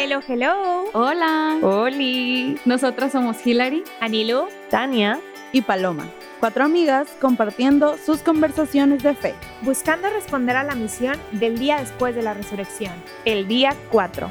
Hello, 0.00 0.20
hello. 0.28 0.84
Hola. 0.92 1.58
Oli. 1.60 2.56
Nosotras 2.64 3.10
somos 3.10 3.44
Hilary, 3.44 3.82
Anilu. 3.98 4.46
Tania. 4.70 5.18
y 5.50 5.62
Paloma. 5.62 6.08
Cuatro 6.38 6.64
amigas 6.64 7.08
compartiendo 7.20 7.96
sus 7.98 8.20
conversaciones 8.20 9.02
de 9.02 9.16
fe. 9.16 9.34
Buscando 9.62 10.08
responder 10.10 10.54
a 10.54 10.62
la 10.62 10.76
misión 10.76 11.16
del 11.32 11.58
día 11.58 11.80
después 11.80 12.14
de 12.14 12.22
la 12.22 12.32
resurrección. 12.32 12.92
El 13.24 13.48
día 13.48 13.74
4. 13.90 14.30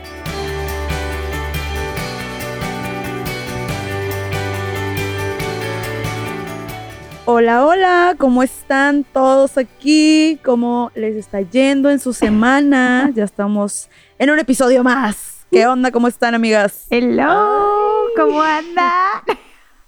Hola, 7.26 7.66
hola, 7.66 8.16
¿cómo 8.18 8.42
están 8.42 9.04
todos 9.04 9.58
aquí? 9.58 10.40
¿Cómo 10.46 10.94
les 10.96 11.18
está 11.18 11.42
yendo 11.42 11.90
en 11.90 12.00
su 12.00 12.14
semana? 12.14 13.12
Ya 13.14 13.26
estamos 13.26 13.90
en 14.18 14.30
un 14.30 14.40
episodio 14.40 14.82
más. 14.82 15.27
¿Qué 15.52 15.66
onda? 15.66 15.92
¿Cómo 15.92 16.08
están, 16.08 16.36
amigas? 16.36 16.86
Hello. 16.90 18.06
¿Cómo 18.16 18.42
anda? 18.42 19.24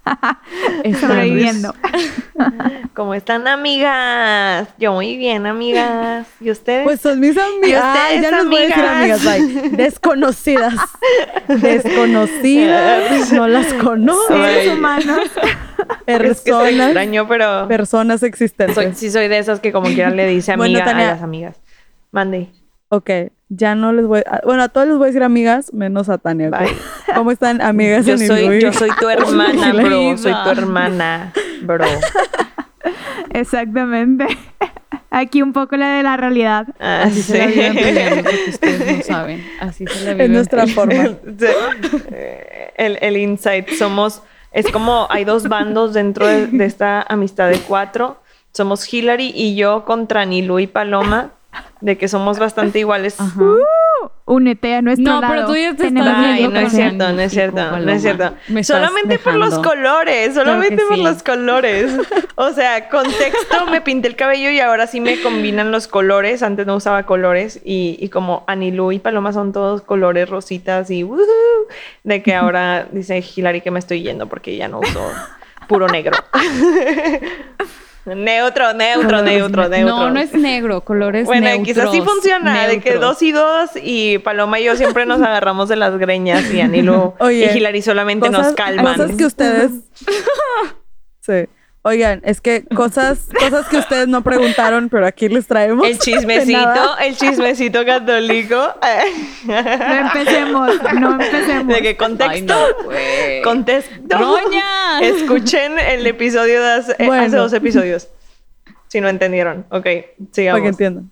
Sobreviviendo. 0.99 1.75
¿Cómo 2.95 3.13
están, 3.13 3.47
amigas? 3.47 4.69
Yo 4.77 4.93
muy 4.93 5.17
bien, 5.17 5.45
amigas. 5.45 6.27
¿Y 6.39 6.49
ustedes? 6.49 6.83
Pues 6.85 7.01
son 7.01 7.19
mis 7.19 7.37
amigas. 7.37 7.69
¿Y 7.69 7.73
Ay, 7.73 8.17
ustedes, 8.17 8.21
ya 8.21 8.37
les 8.37 8.45
voy 8.47 8.57
a 8.57 8.61
decir 8.61 8.83
amigas? 8.85 9.27
amigas, 9.27 9.61
bye. 9.61 9.69
Desconocidas. 9.77 10.73
Desconocidas. 11.47 13.31
No 13.33 13.47
las 13.47 13.73
conozco. 13.73 14.27
Seres 14.29 14.73
humanos. 14.73 15.19
es 16.07 16.17
que 16.41 16.51
soy 16.51 16.63
Personas. 16.63 16.87
extraño, 16.87 17.27
pero 17.27 17.67
Personas 17.67 18.23
existentes. 18.23 18.75
soy, 18.75 18.93
sí 18.95 19.11
soy 19.11 19.27
de 19.27 19.37
esas 19.37 19.59
que 19.59 19.71
como 19.71 19.87
quieran 19.87 20.15
le 20.15 20.25
dice 20.27 20.55
Bueno, 20.55 20.77
amiga 20.77 20.85
Tania. 20.85 21.09
a 21.09 21.11
las 21.15 21.21
amigas. 21.23 21.57
Mande. 22.11 22.49
Ok, 22.89 23.09
ya 23.49 23.75
no 23.75 23.93
les 23.93 24.07
voy 24.07 24.21
a... 24.25 24.41
Bueno, 24.43 24.63
a 24.63 24.69
todos 24.69 24.87
les 24.87 24.97
voy 24.97 25.05
a 25.05 25.07
decir 25.07 25.21
amigas, 25.21 25.71
menos 25.73 26.09
a 26.09 26.17
Tania. 26.17 26.49
¿Cómo 27.13 27.31
están, 27.31 27.61
amigas? 27.61 28.05
Yo 28.05 28.13
en 28.13 28.27
soy, 28.27 28.59
yo 28.61 28.73
soy 28.73 28.89
tu 28.99 29.07
hermana, 29.09 29.73
bro. 29.73 30.17
Soy 30.17 30.33
tu 30.43 30.49
hermana, 30.49 31.31
bro. 31.61 31.85
Exactamente. 33.31 34.25
Aquí 35.11 35.41
un 35.43 35.53
poco 35.53 35.77
la 35.77 35.97
de 35.97 36.03
la 36.03 36.17
realidad. 36.17 36.67
Ah, 36.79 37.03
Así 37.03 37.21
se 37.21 37.37
la 37.37 37.45
sí. 37.45 37.51
viven 37.53 37.75
peleando 37.75 38.23
porque 38.23 38.49
ustedes 38.49 38.97
no 38.97 39.03
saben. 39.03 39.45
Así 39.59 39.85
se 39.87 40.05
la 40.05 40.11
viven. 40.13 40.25
Es 40.25 40.29
nuestra 40.31 40.67
forma. 40.67 41.09
El 42.75 43.17
insight. 43.17 43.69
Somos, 43.69 44.23
es 44.51 44.67
como 44.71 45.07
hay 45.11 45.25
dos 45.25 45.47
bandos 45.47 45.93
dentro 45.93 46.25
de, 46.27 46.47
de 46.47 46.65
esta 46.65 47.01
amistad 47.03 47.49
de 47.49 47.59
cuatro. 47.59 48.19
Somos 48.51 48.91
Hillary 48.91 49.31
y 49.35 49.55
yo 49.55 49.85
contra 49.85 50.25
Nilu 50.25 50.59
y 50.59 50.67
Paloma, 50.67 51.31
de 51.81 51.97
que 51.97 52.07
somos 52.07 52.39
bastante 52.39 52.79
iguales. 52.79 53.19
Ajá. 53.19 53.43
Únete 54.25 54.75
a 54.75 54.81
nuestro 54.83 55.11
No, 55.11 55.21
lado. 55.21 55.33
pero 55.33 55.47
tú 55.47 55.55
ya 55.55 55.75
te 55.75 55.87
estás 55.87 56.07
Ay, 56.07 56.47
no 56.47 56.59
es 56.59 56.71
cierto, 56.71 57.11
no 57.11 57.19
es 57.19 57.31
cierto, 57.31 57.77
no 57.79 57.91
es 57.91 58.01
cierto. 58.01 58.33
Me 58.47 58.59
estás 58.61 58.77
Solamente 58.77 59.17
por 59.17 59.33
los 59.35 59.57
colores, 59.59 60.35
solamente 60.35 60.83
por 60.87 60.97
sí. 60.97 61.03
los 61.03 61.23
colores. 61.23 61.91
O 62.35 62.51
sea, 62.53 62.87
contexto, 62.89 63.65
me 63.71 63.81
pinté 63.81 64.07
el 64.07 64.15
cabello 64.15 64.51
y 64.51 64.59
ahora 64.59 64.85
sí 64.87 65.01
me 65.01 65.19
combinan 65.21 65.71
los 65.71 65.87
colores. 65.87 66.43
Antes 66.43 66.67
no 66.67 66.75
usaba 66.75 67.03
colores 67.03 67.59
y, 67.65 67.97
y 67.99 68.09
como 68.09 68.43
Anilú 68.47 68.91
y 68.91 68.99
Paloma 68.99 69.33
son 69.33 69.51
todos 69.51 69.81
colores 69.81 70.29
rositas 70.29 70.91
y 70.91 71.03
woohoo, 71.03 71.67
de 72.03 72.21
que 72.23 72.35
ahora 72.35 72.87
dice 72.91 73.23
Hilary 73.35 73.61
que 73.61 73.71
me 73.71 73.79
estoy 73.79 74.03
yendo 74.03 74.27
porque 74.27 74.55
ya 74.55 74.67
no 74.67 74.79
uso 74.79 75.11
puro 75.67 75.87
negro. 75.87 76.15
neutro, 78.05 78.73
neutro, 78.73 79.21
neutro, 79.21 79.69
neutro. 79.69 79.97
No, 79.97 80.09
no 80.09 80.19
es 80.19 80.33
negro, 80.33 80.81
colores 80.81 81.25
Bueno, 81.25 81.47
neutros. 81.47 81.67
quizás 81.67 81.91
sí 81.91 82.01
funciona, 82.01 82.67
de 82.67 82.79
que 82.79 82.95
dos 82.95 83.21
y 83.21 83.31
dos 83.31 83.71
y 83.75 84.17
Paloma 84.19 84.59
y 84.59 84.65
yo 84.65 84.75
siempre 84.75 85.05
nos 85.05 85.21
agarramos 85.21 85.69
de 85.69 85.75
las 85.75 85.97
greñas 85.97 86.51
y 86.51 86.61
Anilo 86.61 87.15
Oye, 87.19 87.51
y 87.53 87.57
Hilary 87.57 87.81
solamente 87.81 88.29
nos 88.29 88.53
calman. 88.53 88.95
cosas 88.97 89.15
que 89.15 89.25
ustedes... 89.25 89.71
sí. 91.21 91.47
Oigan, 91.81 92.19
es 92.25 92.41
que 92.41 92.65
cosas, 92.65 93.29
cosas 93.39 93.67
que 93.69 93.77
ustedes 93.77 94.07
no 94.09 94.21
preguntaron, 94.21 94.89
pero 94.89 95.07
aquí 95.07 95.29
les 95.29 95.47
traemos. 95.47 95.87
El 95.87 95.97
chismecito, 95.99 96.97
el 97.01 97.15
chismecito 97.15 97.85
católico. 97.85 98.57
No 99.45 99.95
empecemos, 99.95 100.71
no 100.99 101.11
empecemos. 101.13 101.67
De 101.67 101.81
que 101.81 101.87
Ay, 101.89 101.95
contexto, 101.95 102.53
no, 102.53 102.83
güey. 102.83 103.41
contexto. 103.43 104.17
¡Roña! 104.17 104.99
Escuchen 105.01 105.79
el 105.79 106.05
episodio 106.05 106.61
de 106.61 106.71
hace, 106.71 106.95
Bueno. 107.05 107.23
hace 107.23 107.35
dos 107.37 107.53
episodios. 107.53 108.09
Si 108.87 108.99
no 108.99 109.07
entendieron. 109.07 109.65
Ok, 109.69 109.85
sigamos. 110.31 110.59
Para 110.59 110.63
que 110.63 110.69
entiendan. 110.69 111.11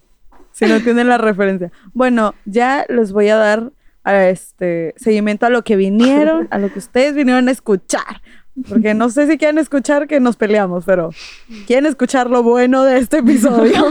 Si 0.52 0.66
no 0.66 0.76
entienden 0.76 1.08
la 1.08 1.18
referencia. 1.18 1.72
Bueno, 1.94 2.36
ya 2.46 2.86
les 2.90 3.12
voy 3.14 3.30
a 3.30 3.38
dar 3.38 3.72
a 4.04 4.28
este 4.30 4.94
seguimiento 4.98 5.46
a 5.46 5.50
lo 5.50 5.64
que 5.64 5.76
vinieron, 5.76 6.48
a 6.50 6.58
lo 6.58 6.72
que 6.74 6.80
ustedes 6.80 7.14
vinieron 7.14 7.48
a 7.48 7.52
escuchar. 7.52 8.22
Porque 8.68 8.94
no 8.94 9.10
sé 9.10 9.28
si 9.28 9.38
quieren 9.38 9.58
escuchar 9.58 10.08
que 10.08 10.20
nos 10.20 10.36
peleamos, 10.36 10.86
pero 10.86 11.12
quieren 11.68 11.86
escuchar 11.86 12.30
lo 12.30 12.44
bueno 12.44 12.84
de 12.84 12.98
este 12.98 13.20
episodio. 13.20 13.86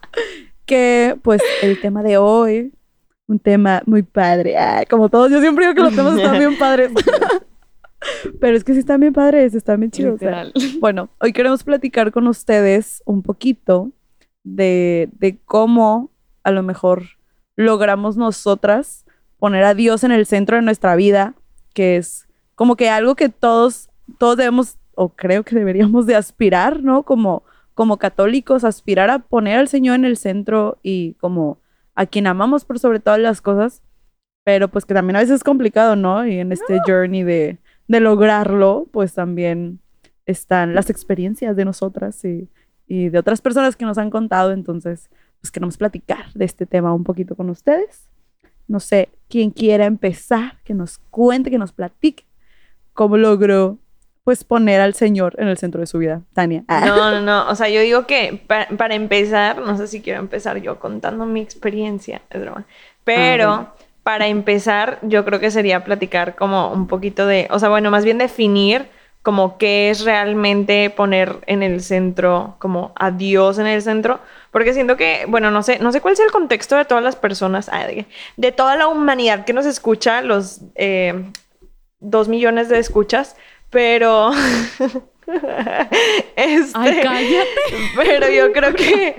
que 0.66 1.18
pues 1.22 1.42
el 1.62 1.80
tema 1.80 2.02
de 2.02 2.18
hoy, 2.18 2.72
un 3.26 3.38
tema 3.38 3.82
muy 3.86 4.02
padre. 4.02 4.56
Ay, 4.56 4.86
como 4.86 5.08
todos, 5.08 5.30
yo 5.30 5.40
siempre 5.40 5.66
digo 5.66 5.74
que 5.74 5.82
los 5.82 5.94
temas 5.94 6.16
están 6.16 6.38
bien 6.38 6.58
padres. 6.58 6.92
pero 8.40 8.56
es 8.56 8.64
que 8.64 8.72
sí 8.72 8.80
están 8.80 9.00
bien 9.00 9.12
padres, 9.12 9.54
están 9.54 9.80
bien 9.80 9.90
chidos. 9.90 10.14
o 10.14 10.18
sea, 10.18 10.46
bueno, 10.80 11.08
hoy 11.20 11.32
queremos 11.32 11.64
platicar 11.64 12.12
con 12.12 12.26
ustedes 12.26 13.02
un 13.04 13.22
poquito 13.22 13.92
de, 14.44 15.08
de 15.12 15.38
cómo 15.44 16.10
a 16.42 16.50
lo 16.50 16.62
mejor 16.62 17.02
logramos 17.56 18.16
nosotras 18.16 19.04
poner 19.38 19.64
a 19.64 19.74
Dios 19.74 20.04
en 20.04 20.12
el 20.12 20.26
centro 20.26 20.56
de 20.56 20.62
nuestra 20.62 20.96
vida, 20.96 21.34
que 21.74 21.96
es 21.96 22.26
como 22.54 22.76
que 22.76 22.88
algo 22.88 23.16
que 23.16 23.28
todos, 23.28 23.90
todos 24.18 24.36
debemos, 24.36 24.78
o 24.94 25.10
creo 25.10 25.44
que 25.44 25.56
deberíamos 25.56 26.06
de 26.06 26.16
aspirar, 26.16 26.82
¿no? 26.82 27.02
Como, 27.02 27.42
como 27.74 27.98
católicos, 27.98 28.64
aspirar 28.64 29.10
a 29.10 29.20
poner 29.20 29.58
al 29.58 29.68
Señor 29.68 29.96
en 29.96 30.04
el 30.04 30.16
centro 30.16 30.78
y 30.82 31.14
como 31.14 31.58
a 31.94 32.06
quien 32.06 32.26
amamos 32.26 32.64
por 32.64 32.78
sobre 32.78 33.00
todas 33.00 33.20
las 33.20 33.40
cosas, 33.40 33.82
pero 34.44 34.68
pues 34.68 34.84
que 34.84 34.94
también 34.94 35.16
a 35.16 35.20
veces 35.20 35.36
es 35.36 35.44
complicado, 35.44 35.96
¿no? 35.96 36.26
Y 36.26 36.38
en 36.38 36.52
este 36.52 36.80
journey 36.86 37.22
de, 37.22 37.58
de 37.88 38.00
lograrlo, 38.00 38.86
pues 38.92 39.14
también 39.14 39.80
están 40.26 40.74
las 40.74 40.90
experiencias 40.90 41.56
de 41.56 41.64
nosotras 41.64 42.24
y, 42.24 42.48
y 42.86 43.08
de 43.08 43.18
otras 43.18 43.40
personas 43.40 43.76
que 43.76 43.84
nos 43.84 43.98
han 43.98 44.10
contado. 44.10 44.52
Entonces, 44.52 45.10
pues 45.40 45.50
queremos 45.50 45.76
platicar 45.76 46.32
de 46.34 46.44
este 46.44 46.66
tema 46.66 46.94
un 46.94 47.04
poquito 47.04 47.34
con 47.34 47.50
ustedes. 47.50 48.08
No 48.68 48.80
sé, 48.80 49.10
quien 49.28 49.50
quiera 49.50 49.86
empezar, 49.86 50.60
que 50.64 50.74
nos 50.74 50.98
cuente, 50.98 51.50
que 51.50 51.58
nos 51.58 51.72
platique 51.72 52.24
cómo 52.92 53.16
logró 53.16 53.78
pues 54.26 54.42
poner 54.42 54.80
al 54.80 54.94
Señor 54.94 55.36
en 55.38 55.46
el 55.46 55.56
centro 55.56 55.80
de 55.80 55.86
su 55.86 55.98
vida. 55.98 56.20
Tania. 56.34 56.64
Ah. 56.66 56.84
No, 56.84 57.12
no, 57.12 57.20
no. 57.20 57.48
O 57.48 57.54
sea, 57.54 57.68
yo 57.68 57.80
digo 57.80 58.08
que 58.08 58.42
pa- 58.44 58.66
para 58.76 58.96
empezar, 58.96 59.58
no 59.58 59.76
sé 59.76 59.86
si 59.86 60.02
quiero 60.02 60.18
empezar 60.18 60.56
yo 60.58 60.80
contando 60.80 61.24
mi 61.26 61.40
experiencia, 61.40 62.20
es 62.30 62.40
broma. 62.40 62.64
Pero 63.04 63.44
Ah, 63.50 63.56
bueno. 63.56 63.72
para 64.02 64.26
empezar, 64.26 64.98
yo 65.02 65.24
creo 65.24 65.38
que 65.38 65.52
sería 65.52 65.84
platicar 65.84 66.34
como 66.34 66.72
un 66.72 66.88
poquito 66.88 67.24
de, 67.28 67.46
o 67.52 67.60
sea, 67.60 67.68
bueno, 67.68 67.92
más 67.92 68.04
bien 68.04 68.18
definir 68.18 68.88
como 69.22 69.58
qué 69.58 69.90
es 69.90 70.04
realmente 70.04 70.90
poner 70.90 71.36
en 71.46 71.62
el 71.62 71.80
centro, 71.80 72.56
como 72.58 72.92
a 72.96 73.12
Dios 73.12 73.58
en 73.60 73.68
el 73.68 73.80
centro, 73.80 74.18
porque 74.50 74.74
siento 74.74 74.96
que, 74.96 75.24
bueno, 75.28 75.52
no 75.52 75.62
sé, 75.62 75.78
no 75.78 75.92
sé 75.92 76.00
cuál 76.00 76.14
es 76.14 76.20
el 76.20 76.32
contexto 76.32 76.74
de 76.76 76.84
todas 76.84 77.04
las 77.04 77.14
personas, 77.14 77.68
ah, 77.72 77.86
de, 77.86 78.06
de 78.36 78.50
toda 78.52 78.74
la 78.74 78.88
humanidad 78.88 79.44
que 79.44 79.52
nos 79.52 79.66
escucha, 79.66 80.20
los 80.20 80.62
eh, 80.74 81.24
dos 82.00 82.28
millones 82.28 82.68
de 82.68 82.78
escuchas, 82.80 83.36
pero 83.70 84.30
este, 86.36 86.72
Ay, 86.74 87.00
cállate. 87.02 87.46
pero 87.96 88.30
yo 88.30 88.52
creo 88.52 88.74
que 88.74 89.16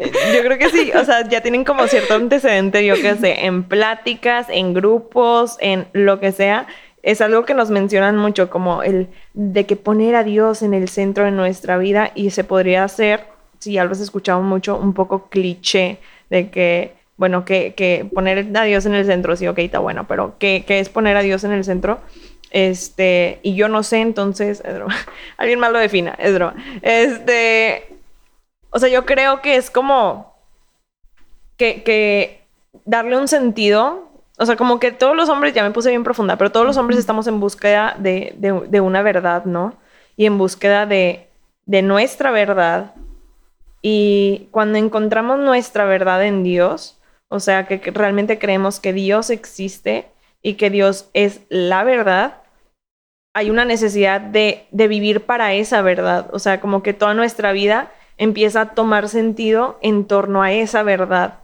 yo 0.34 0.42
creo 0.42 0.58
que 0.58 0.70
sí, 0.70 0.90
o 0.92 1.04
sea, 1.04 1.26
ya 1.28 1.40
tienen 1.40 1.64
como 1.64 1.86
cierto 1.86 2.14
antecedente, 2.14 2.84
yo 2.84 2.94
qué 2.96 3.14
sé, 3.14 3.46
en 3.46 3.64
pláticas, 3.64 4.48
en 4.50 4.74
grupos, 4.74 5.56
en 5.60 5.86
lo 5.92 6.18
que 6.18 6.32
sea, 6.32 6.66
es 7.02 7.20
algo 7.20 7.44
que 7.44 7.54
nos 7.54 7.70
mencionan 7.70 8.16
mucho 8.16 8.50
como 8.50 8.82
el 8.82 9.08
de 9.34 9.64
que 9.64 9.76
poner 9.76 10.16
a 10.16 10.24
Dios 10.24 10.62
en 10.62 10.74
el 10.74 10.88
centro 10.88 11.24
de 11.24 11.30
nuestra 11.30 11.78
vida 11.78 12.10
y 12.14 12.30
se 12.30 12.44
podría 12.44 12.84
hacer, 12.84 13.24
si 13.58 13.72
ya 13.72 13.84
lo 13.84 13.92
has 13.92 14.00
escuchado 14.00 14.42
mucho, 14.42 14.76
un 14.76 14.92
poco 14.92 15.28
cliché 15.28 15.98
de 16.30 16.50
que 16.50 16.98
bueno, 17.16 17.44
que, 17.44 17.74
que 17.74 18.06
poner 18.14 18.56
a 18.56 18.64
Dios 18.64 18.86
en 18.86 18.94
el 18.94 19.04
centro, 19.04 19.36
sí, 19.36 19.46
ok, 19.46 19.58
está 19.58 19.78
bueno, 19.78 20.06
pero 20.08 20.36
¿qué, 20.38 20.64
qué 20.66 20.80
es 20.80 20.88
poner 20.88 21.18
a 21.18 21.20
Dios 21.20 21.44
en 21.44 21.52
el 21.52 21.64
centro? 21.64 22.00
Este, 22.50 23.38
y 23.42 23.54
yo 23.54 23.68
no 23.68 23.82
sé, 23.82 24.00
entonces, 24.00 24.62
es 24.64 24.74
broma. 24.74 24.94
Alguien 25.36 25.60
más 25.60 25.72
lo 25.72 25.78
defina, 25.78 26.14
es 26.18 26.34
broma. 26.34 26.54
Este, 26.82 27.88
o 28.70 28.78
sea, 28.78 28.88
yo 28.88 29.06
creo 29.06 29.42
que 29.42 29.56
es 29.56 29.70
como 29.70 30.34
que, 31.56 31.82
que 31.82 32.42
darle 32.84 33.16
un 33.18 33.28
sentido, 33.28 34.08
o 34.38 34.46
sea, 34.46 34.56
como 34.56 34.80
que 34.80 34.92
todos 34.92 35.16
los 35.16 35.28
hombres, 35.28 35.54
ya 35.54 35.62
me 35.62 35.70
puse 35.70 35.90
bien 35.90 36.04
profunda, 36.04 36.36
pero 36.36 36.50
todos 36.52 36.66
los 36.66 36.76
hombres 36.76 36.98
estamos 36.98 37.26
en 37.26 37.40
búsqueda 37.40 37.94
de, 37.98 38.34
de- 38.38 38.66
de 38.68 38.80
una 38.80 39.02
verdad, 39.02 39.44
¿no? 39.44 39.74
Y 40.16 40.26
en 40.26 40.38
búsqueda 40.38 40.86
de, 40.86 41.26
de 41.66 41.82
nuestra 41.82 42.30
verdad. 42.30 42.94
Y 43.82 44.48
cuando 44.50 44.78
encontramos 44.78 45.38
nuestra 45.38 45.84
verdad 45.84 46.24
en 46.24 46.42
Dios, 46.44 46.98
o 47.28 47.40
sea, 47.40 47.66
que, 47.66 47.80
que 47.80 47.90
realmente 47.92 48.38
creemos 48.38 48.80
que 48.80 48.92
Dios 48.92 49.30
existe 49.30 50.06
y 50.42 50.54
que 50.54 50.70
Dios 50.70 51.08
es 51.14 51.42
la 51.48 51.84
verdad, 51.84 52.39
hay 53.32 53.50
una 53.50 53.64
necesidad 53.64 54.20
de, 54.20 54.66
de 54.70 54.88
vivir 54.88 55.24
para 55.24 55.52
esa 55.54 55.82
verdad. 55.82 56.28
O 56.32 56.38
sea, 56.38 56.60
como 56.60 56.82
que 56.82 56.92
toda 56.92 57.14
nuestra 57.14 57.52
vida 57.52 57.90
empieza 58.18 58.60
a 58.60 58.74
tomar 58.74 59.08
sentido 59.08 59.78
en 59.82 60.06
torno 60.06 60.42
a 60.42 60.52
esa 60.52 60.82
verdad, 60.82 61.38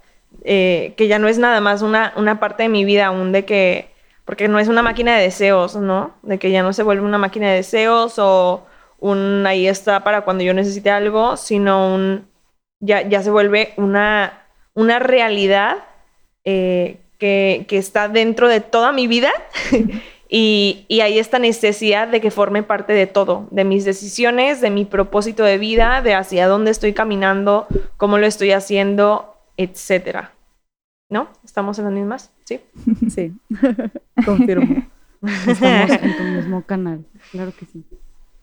eh, 0.44 0.92
que 0.96 1.08
ya 1.08 1.18
no 1.18 1.28
es 1.28 1.38
nada 1.38 1.60
más 1.60 1.82
una, 1.82 2.12
una 2.16 2.38
parte 2.38 2.64
de 2.64 2.68
mi 2.68 2.84
vida 2.84 3.06
aún 3.06 3.32
de 3.32 3.44
que, 3.46 3.88
porque 4.24 4.48
no 4.48 4.58
es 4.58 4.68
una 4.68 4.82
máquina 4.82 5.16
de 5.16 5.22
deseos, 5.22 5.76
¿no? 5.76 6.14
De 6.22 6.38
que 6.38 6.50
ya 6.50 6.62
no 6.62 6.72
se 6.72 6.82
vuelve 6.82 7.02
una 7.02 7.18
máquina 7.18 7.48
de 7.48 7.56
deseos 7.56 8.18
o 8.18 8.66
un 8.98 9.44
ahí 9.46 9.66
está 9.66 10.04
para 10.04 10.22
cuando 10.22 10.44
yo 10.44 10.52
necesite 10.52 10.90
algo, 10.90 11.36
sino 11.38 11.94
un, 11.94 12.28
ya, 12.80 13.08
ya 13.08 13.22
se 13.22 13.30
vuelve 13.30 13.72
una, 13.76 14.46
una 14.74 14.98
realidad 14.98 15.78
eh, 16.44 17.00
que, 17.18 17.64
que 17.68 17.78
está 17.78 18.08
dentro 18.08 18.48
de 18.48 18.60
toda 18.60 18.92
mi 18.92 19.06
vida. 19.06 19.32
Y, 20.28 20.86
y, 20.88 21.00
hay 21.00 21.20
esta 21.20 21.38
necesidad 21.38 22.08
de 22.08 22.20
que 22.20 22.32
forme 22.32 22.64
parte 22.64 22.92
de 22.92 23.06
todo, 23.06 23.46
de 23.52 23.64
mis 23.64 23.84
decisiones, 23.84 24.60
de 24.60 24.70
mi 24.70 24.84
propósito 24.84 25.44
de 25.44 25.56
vida, 25.56 26.02
de 26.02 26.14
hacia 26.14 26.48
dónde 26.48 26.72
estoy 26.72 26.94
caminando, 26.94 27.68
cómo 27.96 28.18
lo 28.18 28.26
estoy 28.26 28.50
haciendo, 28.50 29.36
etcétera. 29.56 30.32
¿No? 31.08 31.28
¿Estamos 31.44 31.78
en 31.78 31.84
las 31.84 31.94
mismas? 31.94 32.32
Sí. 32.44 32.60
Sí, 33.08 33.32
confirmo. 34.24 34.84
Estamos 35.46 35.90
en 35.90 36.16
tu 36.16 36.22
mismo 36.24 36.62
canal, 36.62 37.04
claro 37.30 37.52
que 37.58 37.66
sí. 37.66 37.84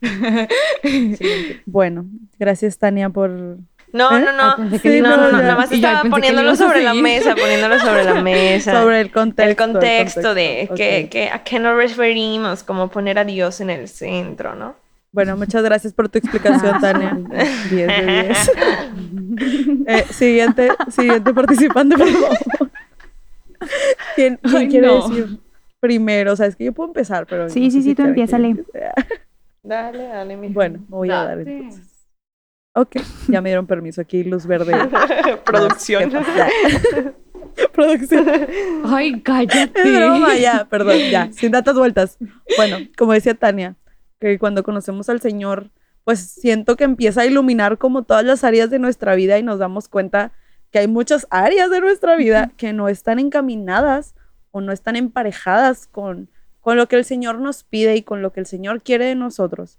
Bueno, 1.66 2.06
gracias 2.38 2.78
Tania 2.78 3.08
por... 3.10 3.58
No, 3.94 4.10
¿Eh? 4.16 4.24
no, 4.24 4.56
no. 4.58 4.70
Que 4.70 4.78
Sí, 4.80 5.00
no, 5.00 5.10
no, 5.10 5.16
no, 5.16 5.32
no, 5.32 5.38
nada 5.38 5.54
más 5.54 5.70
estaba 5.70 6.02
poniéndolo 6.10 6.56
sobre 6.56 6.82
la 6.82 6.94
mesa, 6.94 7.34
poniéndolo 7.36 7.78
sobre 7.78 8.02
la 8.02 8.14
mesa. 8.22 8.82
Sobre 8.82 9.00
el 9.00 9.12
contexto. 9.12 9.50
el 9.64 9.72
contexto 9.72 10.34
de 10.34 10.66
Ok. 10.68 10.76
que, 10.76 11.08
que 11.08 11.30
a 11.30 11.44
qué 11.44 11.60
nos 11.60 11.76
referimos, 11.76 12.64
como 12.64 12.88
poner 12.88 13.20
a 13.20 13.24
Dios 13.24 13.60
en 13.60 13.70
el 13.70 13.86
centro, 13.88 14.56
¿no? 14.56 14.74
Bueno, 15.12 15.36
muchas 15.36 15.62
gracias 15.62 15.92
por 15.92 16.08
tu 16.08 16.18
explicación, 16.18 16.80
Tania. 16.80 17.16
10 17.70 17.70
de 17.70 18.22
10. 18.26 18.50
Eh, 19.86 20.04
siguiente, 20.10 20.68
siguiente 20.90 21.32
participante, 21.34 21.96
por 21.96 22.08
favor. 22.08 22.38
¿Quién, 24.16 24.38
quién 24.42 24.56
Ay, 24.56 24.68
quiere 24.68 24.86
no. 24.88 25.08
decir 25.08 25.38
primero? 25.80 26.32
O 26.32 26.36
sea, 26.36 26.46
es 26.46 26.56
que 26.56 26.64
yo 26.64 26.72
puedo 26.72 26.88
empezar, 26.88 27.26
pero. 27.26 27.48
Sí, 27.48 27.60
no 27.60 27.70
sí, 27.70 27.78
si 27.78 27.82
sí, 27.82 27.94
tú 27.94 28.02
empiézale. 28.02 28.56
Dale, 29.62 30.02
dale, 30.08 30.36
mi 30.36 30.48
Bueno, 30.48 30.80
me 30.88 30.96
voy 30.96 31.10
a 31.10 31.24
dar 31.24 31.40
entonces. 31.40 31.93
Ok, 32.76 32.96
ya 33.28 33.40
me 33.40 33.50
dieron 33.50 33.66
permiso 33.66 34.00
aquí, 34.00 34.24
luz 34.24 34.46
verde. 34.46 34.74
producción. 35.44 36.10
Producción. 37.72 38.26
Ay, 38.84 39.20
cállate. 39.20 39.80
Es 39.80 39.96
broma, 39.96 40.36
ya, 40.36 40.64
perdón, 40.68 40.96
ya, 41.08 41.30
sin 41.32 41.52
tantas 41.52 41.76
vueltas. 41.76 42.18
Bueno, 42.56 42.78
como 42.98 43.12
decía 43.12 43.34
Tania, 43.34 43.76
que 44.18 44.40
cuando 44.40 44.64
conocemos 44.64 45.08
al 45.08 45.20
Señor, 45.20 45.70
pues 46.02 46.18
siento 46.18 46.76
que 46.76 46.82
empieza 46.82 47.20
a 47.20 47.26
iluminar 47.26 47.78
como 47.78 48.02
todas 48.02 48.24
las 48.24 48.42
áreas 48.42 48.70
de 48.70 48.80
nuestra 48.80 49.14
vida 49.14 49.38
y 49.38 49.44
nos 49.44 49.60
damos 49.60 49.88
cuenta 49.88 50.32
que 50.72 50.80
hay 50.80 50.88
muchas 50.88 51.28
áreas 51.30 51.70
de 51.70 51.80
nuestra 51.80 52.16
vida 52.16 52.50
que 52.56 52.72
no 52.72 52.88
están 52.88 53.20
encaminadas 53.20 54.16
o 54.50 54.60
no 54.60 54.72
están 54.72 54.96
emparejadas 54.96 55.86
con, 55.86 56.28
con 56.60 56.76
lo 56.76 56.88
que 56.88 56.96
el 56.96 57.04
Señor 57.04 57.38
nos 57.40 57.62
pide 57.62 57.94
y 57.94 58.02
con 58.02 58.20
lo 58.20 58.32
que 58.32 58.40
el 58.40 58.46
Señor 58.46 58.82
quiere 58.82 59.06
de 59.06 59.14
nosotros. 59.14 59.78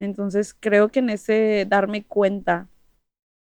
Entonces 0.00 0.54
creo 0.58 0.88
que 0.88 0.98
en 1.00 1.10
ese 1.10 1.66
darme 1.68 2.04
cuenta 2.04 2.68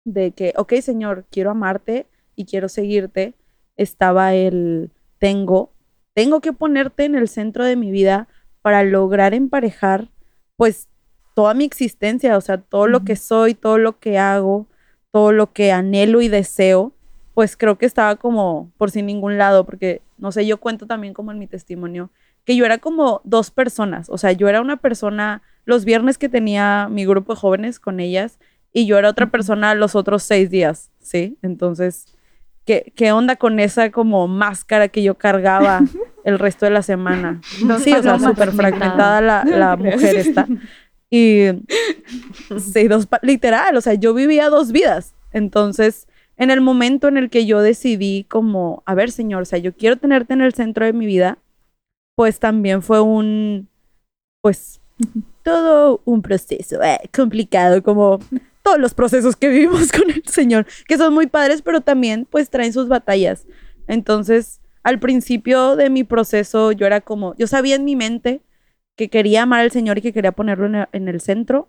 de 0.05 0.33
que, 0.33 0.53
ok, 0.57 0.75
Señor, 0.81 1.25
quiero 1.31 1.51
amarte 1.51 2.07
y 2.37 2.45
quiero 2.45 2.69
seguirte, 2.69 3.35
estaba 3.77 4.35
el 4.35 4.91
tengo, 5.19 5.73
tengo 6.15 6.41
que 6.41 6.53
ponerte 6.53 7.05
en 7.05 7.15
el 7.15 7.29
centro 7.29 7.65
de 7.65 7.77
mi 7.77 7.91
vida 7.91 8.29
para 8.63 8.83
lograr 8.85 9.35
emparejar, 9.35 10.09
pues, 10.57 10.89
toda 11.35 11.55
mi 11.55 11.65
existencia, 11.65 12.37
o 12.37 12.41
sea, 12.41 12.59
todo 12.59 12.87
lo 12.87 13.05
que 13.05 13.17
soy, 13.17 13.55
todo 13.55 13.79
lo 13.79 13.99
que 13.99 14.19
hago, 14.19 14.67
todo 15.11 15.33
lo 15.33 15.53
que 15.53 15.73
anhelo 15.73 16.21
y 16.23 16.29
deseo, 16.29 16.93
pues 17.35 17.57
creo 17.57 17.77
que 17.77 17.87
estaba 17.87 18.17
como 18.17 18.71
por 18.79 18.91
sin 18.93 19.07
ningún 19.07 19.39
lado, 19.39 19.65
porque, 19.67 20.01
no 20.17 20.31
sé, 20.31 20.47
yo 20.47 20.61
cuento 20.61 20.87
también 20.87 21.13
como 21.13 21.33
en 21.33 21.39
mi 21.39 21.49
testimonio, 21.49 22.11
que 22.45 22.55
yo 22.55 22.65
era 22.65 22.79
como 22.79 23.21
dos 23.25 23.51
personas, 23.51 24.09
o 24.09 24.19
sea, 24.19 24.33
yo 24.33 24.49
era 24.49 24.61
una 24.61 24.77
persona 24.77 25.43
los 25.65 25.85
viernes 25.85 26.19
que 26.19 26.29
tenía 26.29 26.89
mi 26.91 27.07
grupo 27.07 27.35
de 27.35 27.41
jóvenes 27.41 27.81
con 27.81 28.01
ellas 28.01 28.39
y 28.73 28.87
yo 28.87 28.99
era 28.99 29.09
otra 29.09 29.31
persona 29.31 29.75
los 29.75 29.95
otros 29.95 30.23
seis 30.23 30.51
días, 30.51 30.91
¿sí? 31.01 31.39
Entonces, 31.43 32.07
¿qué, 32.65 32.93
qué 32.97 33.13
onda 33.13 33.37
con 33.37 33.61
esa 33.61 33.91
como 33.91 34.27
máscara 34.29 34.89
que 34.89 35.03
yo 35.03 35.17
cargaba 35.17 35.81
el 36.25 36.39
resto 36.39 36.67
de 36.67 36.73
la 36.73 36.83
semana? 36.83 37.41
Sí, 37.81 37.93
o 37.93 38.03
sea, 38.03 38.19
súper 38.19 38.53
fragmentada 38.53 39.21
la, 39.21 39.45
la 39.45 39.77
mujer 39.77 40.17
esta. 40.17 40.47
Y 41.11 41.47
sí, 42.59 42.89
dos, 42.89 43.07
literal, 43.23 43.77
o 43.77 43.81
sea, 43.81 43.95
yo 43.95 44.13
vivía 44.15 44.49
dos 44.49 44.73
vidas. 44.73 45.15
Entonces, 45.33 46.09
en 46.37 46.51
el 46.51 46.61
momento 46.61 47.07
en 47.07 47.17
el 47.17 47.31
que 47.31 47.47
yo 47.47 47.61
decidí 47.61 48.25
como, 48.25 48.83
a 48.87 48.95
ver, 48.95 49.13
señor, 49.13 49.43
o 49.43 49.45
sea, 49.45 49.61
yo 49.61 49.73
quiero 49.75 49.97
tenerte 49.97 50.33
en 50.33 50.41
el 50.41 50.55
centro 50.55 50.85
de 50.85 50.93
mi 50.93 51.07
vida, 51.07 51.39
pues 52.17 52.41
también 52.41 52.83
fue 52.83 53.01
un, 53.01 53.69
pues, 54.43 54.81
todo 55.45 56.01
un 56.05 56.23
proceso 56.23 56.83
eh, 56.83 56.99
complicado, 57.15 57.83
como 57.85 58.19
todos 58.63 58.79
los 58.79 58.95
procesos 58.95 59.37
que 59.37 59.49
vivimos 59.49 59.93
con 59.97 60.11
el 60.11 60.25
Señor, 60.27 60.67
que 60.89 60.99
son 60.99 61.15
muy 61.15 61.29
padres, 61.29 61.63
pero 61.63 61.83
también 61.83 62.27
pues 62.29 62.51
traen 62.51 62.73
sus 62.73 62.89
batallas. 62.89 63.47
Entonces, 63.87 64.61
al 64.83 64.99
principio 64.99 65.77
de 65.77 65.91
mi 65.91 66.03
proceso, 66.03 66.73
yo 66.73 66.87
era 66.87 67.01
como, 67.01 67.37
yo 67.37 67.47
sabía 67.47 67.77
en 67.77 67.85
mi 67.85 67.95
mente 67.95 68.43
que 68.97 69.09
quería 69.09 69.43
amar 69.43 69.61
al 69.61 69.71
Señor 69.71 69.99
y 69.99 70.03
que 70.03 70.13
quería 70.13 70.33
ponerlo 70.33 70.67
en 70.67 70.75
el, 70.75 70.87
en 70.93 71.09
el 71.09 71.21
centro, 71.21 71.69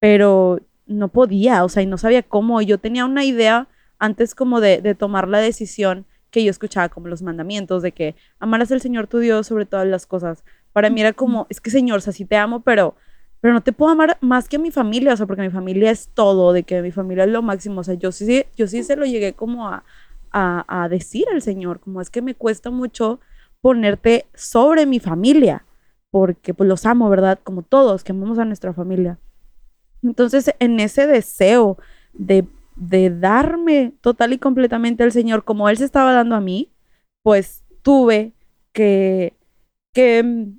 pero 0.00 0.60
no 0.86 1.08
podía, 1.08 1.64
o 1.64 1.68
sea, 1.68 1.82
y 1.82 1.86
no 1.86 1.96
sabía 1.96 2.22
cómo. 2.22 2.60
Yo 2.60 2.78
tenía 2.78 3.04
una 3.04 3.24
idea 3.24 3.68
antes 3.98 4.34
como 4.34 4.60
de, 4.60 4.82
de 4.82 4.94
tomar 4.94 5.28
la 5.28 5.38
decisión 5.38 6.06
que 6.30 6.42
yo 6.42 6.50
escuchaba 6.50 6.88
como 6.88 7.08
los 7.08 7.22
mandamientos 7.22 7.82
de 7.82 7.92
que 7.92 8.16
amarás 8.40 8.72
al 8.72 8.80
Señor 8.80 9.06
tu 9.06 9.18
Dios 9.18 9.46
sobre 9.46 9.66
todas 9.66 9.86
las 9.86 10.06
cosas. 10.06 10.44
Para 10.72 10.90
mí 10.90 11.00
era 11.00 11.12
como, 11.12 11.46
es 11.50 11.60
que 11.60 11.70
Señor, 11.70 11.98
o 11.98 12.00
sea, 12.00 12.12
sí 12.12 12.24
te 12.24 12.36
amo, 12.36 12.62
pero, 12.62 12.96
pero 13.42 13.54
no 13.54 13.60
te 13.60 13.72
puedo 13.72 13.90
amar 13.92 14.18
más 14.20 14.48
que 14.48 14.56
a 14.56 14.60
mi 14.60 14.70
familia, 14.70 15.14
o 15.14 15.16
sea, 15.16 15.26
porque 15.26 15.42
mi 15.42 15.50
familia 15.50 15.90
es 15.90 16.08
todo, 16.14 16.52
de 16.52 16.62
que 16.62 16.80
mi 16.80 16.92
familia 16.92 17.24
es 17.24 17.30
lo 17.30 17.42
máximo, 17.42 17.80
o 17.80 17.84
sea, 17.84 17.94
yo 17.94 18.12
sí, 18.12 18.44
yo 18.56 18.68
sí 18.68 18.84
se 18.84 18.94
lo 18.96 19.04
llegué 19.04 19.32
como 19.34 19.68
a, 19.68 19.84
a, 20.30 20.84
a 20.84 20.88
decir 20.88 21.26
al 21.32 21.42
Señor, 21.42 21.80
como 21.80 22.00
es 22.00 22.08
que 22.08 22.22
me 22.22 22.36
cuesta 22.36 22.70
mucho 22.70 23.18
ponerte 23.60 24.26
sobre 24.34 24.86
mi 24.86 25.00
familia, 25.00 25.64
porque 26.12 26.54
pues 26.54 26.68
los 26.68 26.86
amo, 26.86 27.10
¿verdad? 27.10 27.40
Como 27.42 27.62
todos, 27.62 28.04
que 28.04 28.12
amamos 28.12 28.38
a 28.38 28.44
nuestra 28.44 28.72
familia. 28.72 29.18
Entonces, 30.04 30.54
en 30.60 30.78
ese 30.78 31.08
deseo 31.08 31.78
de, 32.12 32.46
de 32.76 33.10
darme 33.10 33.92
total 34.02 34.34
y 34.34 34.38
completamente 34.38 35.02
al 35.02 35.10
Señor 35.10 35.42
como 35.42 35.68
Él 35.68 35.78
se 35.78 35.84
estaba 35.84 36.12
dando 36.12 36.36
a 36.36 36.40
mí, 36.40 36.70
pues 37.24 37.64
tuve 37.82 38.34
que, 38.72 39.34
que 39.92 40.54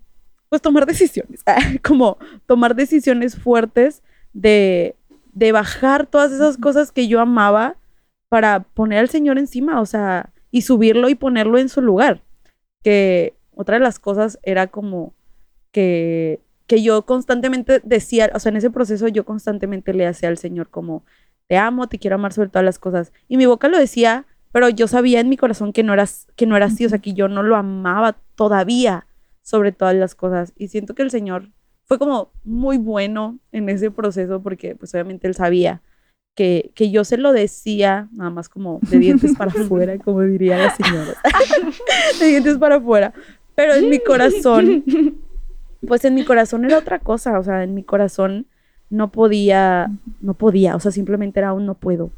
pues 0.53 0.61
tomar 0.61 0.85
decisiones, 0.85 1.43
como 1.83 2.19
tomar 2.45 2.75
decisiones 2.75 3.35
fuertes 3.35 4.03
de, 4.33 4.95
de 5.31 5.51
bajar 5.51 6.05
todas 6.05 6.31
esas 6.31 6.57
cosas 6.57 6.91
que 6.91 7.07
yo 7.07 7.19
amaba 7.19 7.75
para 8.29 8.59
poner 8.59 8.99
al 8.99 9.09
Señor 9.09 9.39
encima, 9.39 9.81
o 9.81 9.87
sea, 9.87 10.29
y 10.51 10.61
subirlo 10.61 11.09
y 11.09 11.15
ponerlo 11.15 11.57
en 11.57 11.69
su 11.69 11.81
lugar. 11.81 12.21
Que 12.83 13.33
otra 13.55 13.79
de 13.79 13.83
las 13.83 13.97
cosas 13.97 14.37
era 14.43 14.67
como 14.67 15.15
que, 15.71 16.39
que 16.67 16.83
yo 16.83 17.03
constantemente 17.07 17.81
decía, 17.83 18.29
o 18.35 18.37
sea, 18.37 18.51
en 18.51 18.57
ese 18.57 18.69
proceso 18.69 19.07
yo 19.07 19.25
constantemente 19.25 19.91
le 19.95 20.05
hacía 20.05 20.29
al 20.29 20.37
Señor 20.37 20.69
como, 20.69 21.03
te 21.47 21.57
amo, 21.57 21.89
te 21.89 21.97
quiero 21.97 22.17
amar 22.17 22.31
sobre 22.31 22.49
todas 22.49 22.65
las 22.65 22.77
cosas. 22.77 23.11
Y 23.27 23.37
mi 23.37 23.47
boca 23.47 23.69
lo 23.69 23.79
decía, 23.79 24.27
pero 24.51 24.69
yo 24.69 24.87
sabía 24.87 25.19
en 25.19 25.29
mi 25.29 25.35
corazón 25.35 25.73
que 25.73 25.81
no 25.81 25.93
era, 25.93 26.05
que 26.35 26.45
no 26.45 26.55
era 26.55 26.67
así, 26.67 26.85
o 26.85 26.89
sea, 26.89 26.99
que 26.99 27.13
yo 27.13 27.27
no 27.27 27.41
lo 27.41 27.55
amaba 27.55 28.17
todavía 28.35 29.07
sobre 29.43 29.71
todas 29.71 29.95
las 29.95 30.15
cosas. 30.15 30.53
Y 30.57 30.69
siento 30.69 30.95
que 30.95 31.03
el 31.03 31.11
Señor 31.11 31.49
fue 31.83 31.99
como 31.99 32.31
muy 32.43 32.77
bueno 32.77 33.39
en 33.51 33.69
ese 33.69 33.91
proceso 33.91 34.41
porque 34.41 34.75
pues 34.75 34.93
obviamente 34.93 35.27
Él 35.27 35.35
sabía 35.35 35.81
que, 36.35 36.71
que 36.73 36.89
yo 36.89 37.03
se 37.03 37.17
lo 37.17 37.31
decía, 37.31 38.09
nada 38.13 38.31
más 38.31 38.49
como 38.49 38.79
de 38.89 38.97
dientes 38.97 39.35
para 39.37 39.51
afuera, 39.61 39.97
como 39.99 40.21
diría 40.21 40.57
la 40.57 40.75
señora. 40.75 41.13
de 42.19 42.25
dientes 42.25 42.57
para 42.57 42.75
afuera. 42.75 43.13
Pero 43.55 43.73
en 43.75 43.89
mi 43.89 43.99
corazón, 43.99 44.83
pues 45.87 46.03
en 46.05 46.15
mi 46.15 46.25
corazón 46.25 46.65
era 46.65 46.79
otra 46.79 46.99
cosa, 46.99 47.37
o 47.37 47.43
sea, 47.43 47.63
en 47.63 47.75
mi 47.75 47.83
corazón 47.83 48.47
no 48.89 49.11
podía, 49.11 49.91
no 50.21 50.33
podía, 50.33 50.75
o 50.75 50.79
sea, 50.79 50.91
simplemente 50.91 51.39
era 51.39 51.53
un 51.53 51.65
no 51.65 51.75
puedo. 51.75 52.11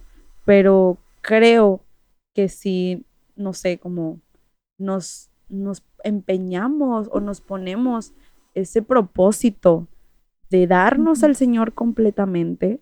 Pero 0.46 0.98
creo 1.22 1.82
que 2.34 2.50
si, 2.50 3.06
no 3.36 3.54
sé, 3.54 3.78
como 3.78 4.20
nos, 4.78 5.30
nos 5.50 5.84
empeñamos 6.04 7.10
o 7.12 7.20
nos 7.20 7.42
ponemos 7.42 8.14
ese 8.54 8.82
propósito 8.82 9.88
de 10.50 10.68
darnos 10.68 11.24
al 11.24 11.36
Señor 11.36 11.74
completamente, 11.74 12.80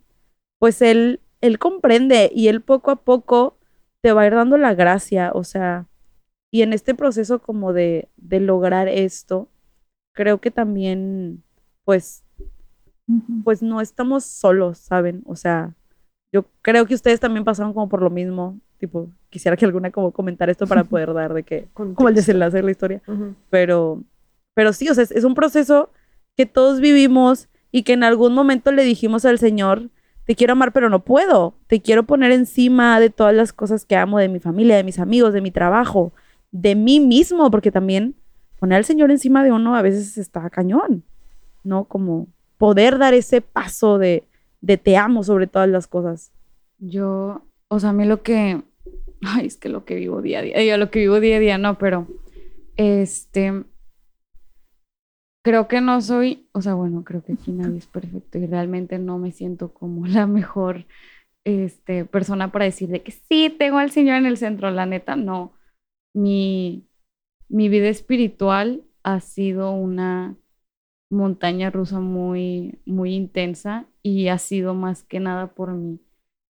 pues 0.60 0.82
Él, 0.82 1.22
Él 1.42 1.60
comprende 1.60 2.32
y 2.34 2.48
Él 2.48 2.62
poco 2.62 2.92
a 2.92 2.98
poco 2.98 3.58
te 4.02 4.12
va 4.12 4.22
a 4.22 4.28
ir 4.28 4.36
dando 4.36 4.58
la 4.58 4.76
gracia, 4.76 5.32
o 5.34 5.44
sea, 5.44 5.88
y 6.52 6.62
en 6.62 6.74
este 6.74 6.94
proceso 6.94 7.40
como 7.40 7.74
de, 7.74 8.10
de 8.18 8.40
lograr 8.40 8.88
esto, 8.88 9.50
creo 10.14 10.40
que 10.40 10.52
también, 10.52 11.44
pues, 11.84 12.24
pues 13.44 13.64
no 13.64 13.82
estamos 13.82 14.24
solos, 14.24 14.78
¿saben? 14.78 15.24
O 15.26 15.36
sea, 15.36 15.74
yo 16.32 16.46
creo 16.62 16.86
que 16.86 16.96
ustedes 16.96 17.20
también 17.20 17.44
pasaron 17.44 17.74
como 17.74 17.90
por 17.90 18.02
lo 18.02 18.10
mismo. 18.10 18.60
Tipo, 18.84 19.08
quisiera 19.30 19.56
que 19.56 19.64
alguna 19.64 19.92
como 19.92 20.12
comentar 20.12 20.50
esto 20.50 20.68
para 20.68 20.84
poder 20.84 21.14
dar 21.14 21.34
de 21.34 21.44
que, 21.44 21.70
como 21.74 22.10
el 22.10 22.16
desenlace 22.16 22.58
de 22.58 22.64
la 22.64 22.72
historia. 22.72 23.02
Ujú. 23.08 23.34
Pero, 23.50 24.04
pero 24.54 24.74
sí, 24.74 24.90
o 24.90 24.94
sea, 24.94 25.06
es, 25.06 25.12
es 25.12 25.24
un 25.24 25.36
proceso 25.36 25.90
que 26.36 26.46
todos 26.46 26.82
vivimos 26.82 27.48
y 27.72 27.84
que 27.84 27.94
en 27.94 28.04
algún 28.04 28.34
momento 28.34 28.74
le 28.74 28.84
dijimos 28.84 29.24
al 29.24 29.40
Señor, 29.40 29.90
te 30.26 30.36
quiero 30.36 30.52
amar, 30.52 30.74
pero 30.74 30.90
no 30.90 31.06
puedo. 31.06 31.54
Te 31.68 31.82
quiero 31.82 32.04
poner 32.04 32.34
encima 32.34 33.00
de 33.00 33.10
todas 33.10 33.34
las 33.34 33.54
cosas 33.54 33.86
que 33.86 33.96
amo, 33.96 34.20
de 34.20 34.28
mi 34.28 34.42
familia, 34.42 34.76
de 34.76 34.84
mis 34.84 35.00
amigos, 35.00 35.32
de 35.32 35.40
mi 35.40 35.52
trabajo, 35.52 36.12
de 36.52 36.76
mí 36.76 37.00
mismo, 37.00 37.50
porque 37.50 37.72
también 37.72 38.16
poner 38.60 38.80
al 38.80 38.86
Señor 38.86 39.12
encima 39.12 39.46
de 39.46 39.54
uno 39.54 39.78
a 39.78 39.82
veces 39.82 40.18
está 40.18 40.50
cañón, 40.50 41.06
¿no? 41.64 41.86
Como 41.86 42.28
poder 42.58 42.98
dar 42.98 43.14
ese 43.14 43.40
paso 43.40 43.98
de, 43.98 44.26
de 44.60 44.76
te 44.76 44.98
amo 44.98 45.24
sobre 45.24 45.48
todas 45.48 45.70
las 45.70 45.88
cosas. 45.88 46.34
Yo, 46.80 47.44
o 47.70 47.80
sea, 47.80 47.92
a 47.92 47.94
mí 47.94 48.04
lo 48.04 48.24
que, 48.24 48.62
ay, 49.26 49.48
es 49.48 49.58
que 49.58 49.70
lo 49.70 49.86
que 49.86 49.96
vivo 49.96 50.22
día 50.22 50.40
a 50.40 50.42
día, 50.42 50.64
yo 50.64 50.78
lo 50.78 50.92
que 50.92 51.00
vivo 51.00 51.20
día 51.20 51.38
a 51.38 51.40
día, 51.40 51.58
no, 51.58 51.78
pero, 51.78 52.08
este, 52.78 53.66
creo 55.44 55.68
que 55.68 55.82
no 55.82 56.02
soy, 56.02 56.48
o 56.54 56.62
sea, 56.62 56.74
bueno, 56.74 57.04
creo 57.04 57.24
que 57.24 57.34
aquí 57.34 57.52
nadie 57.52 57.78
es 57.78 57.88
perfecto 57.88 58.38
y 58.38 58.46
realmente 58.48 59.00
no 59.00 59.18
me 59.20 59.32
siento 59.32 59.74
como 59.74 60.08
la 60.08 60.28
mejor, 60.28 60.86
este, 61.46 62.06
persona 62.06 62.52
para 62.52 62.66
decir 62.66 62.90
de 62.90 63.04
que 63.04 63.12
sí, 63.12 63.54
tengo 63.58 63.78
al 63.78 63.92
Señor 63.92 64.18
en 64.18 64.26
el 64.26 64.38
centro, 64.38 64.72
la 64.72 64.86
neta, 64.86 65.16
no. 65.16 65.54
Mi, 66.14 66.88
mi 67.50 67.70
vida 67.70 67.90
espiritual 67.90 68.84
ha 69.04 69.20
sido 69.20 69.72
una 69.72 70.38
montaña 71.10 71.70
rusa 71.70 72.00
muy, 72.00 72.80
muy 72.86 73.14
intensa 73.16 73.88
y 74.02 74.28
ha 74.30 74.38
sido 74.38 74.74
más 74.74 75.04
que 75.04 75.20
nada 75.20 75.54
por 75.54 75.74
mí. 75.74 76.00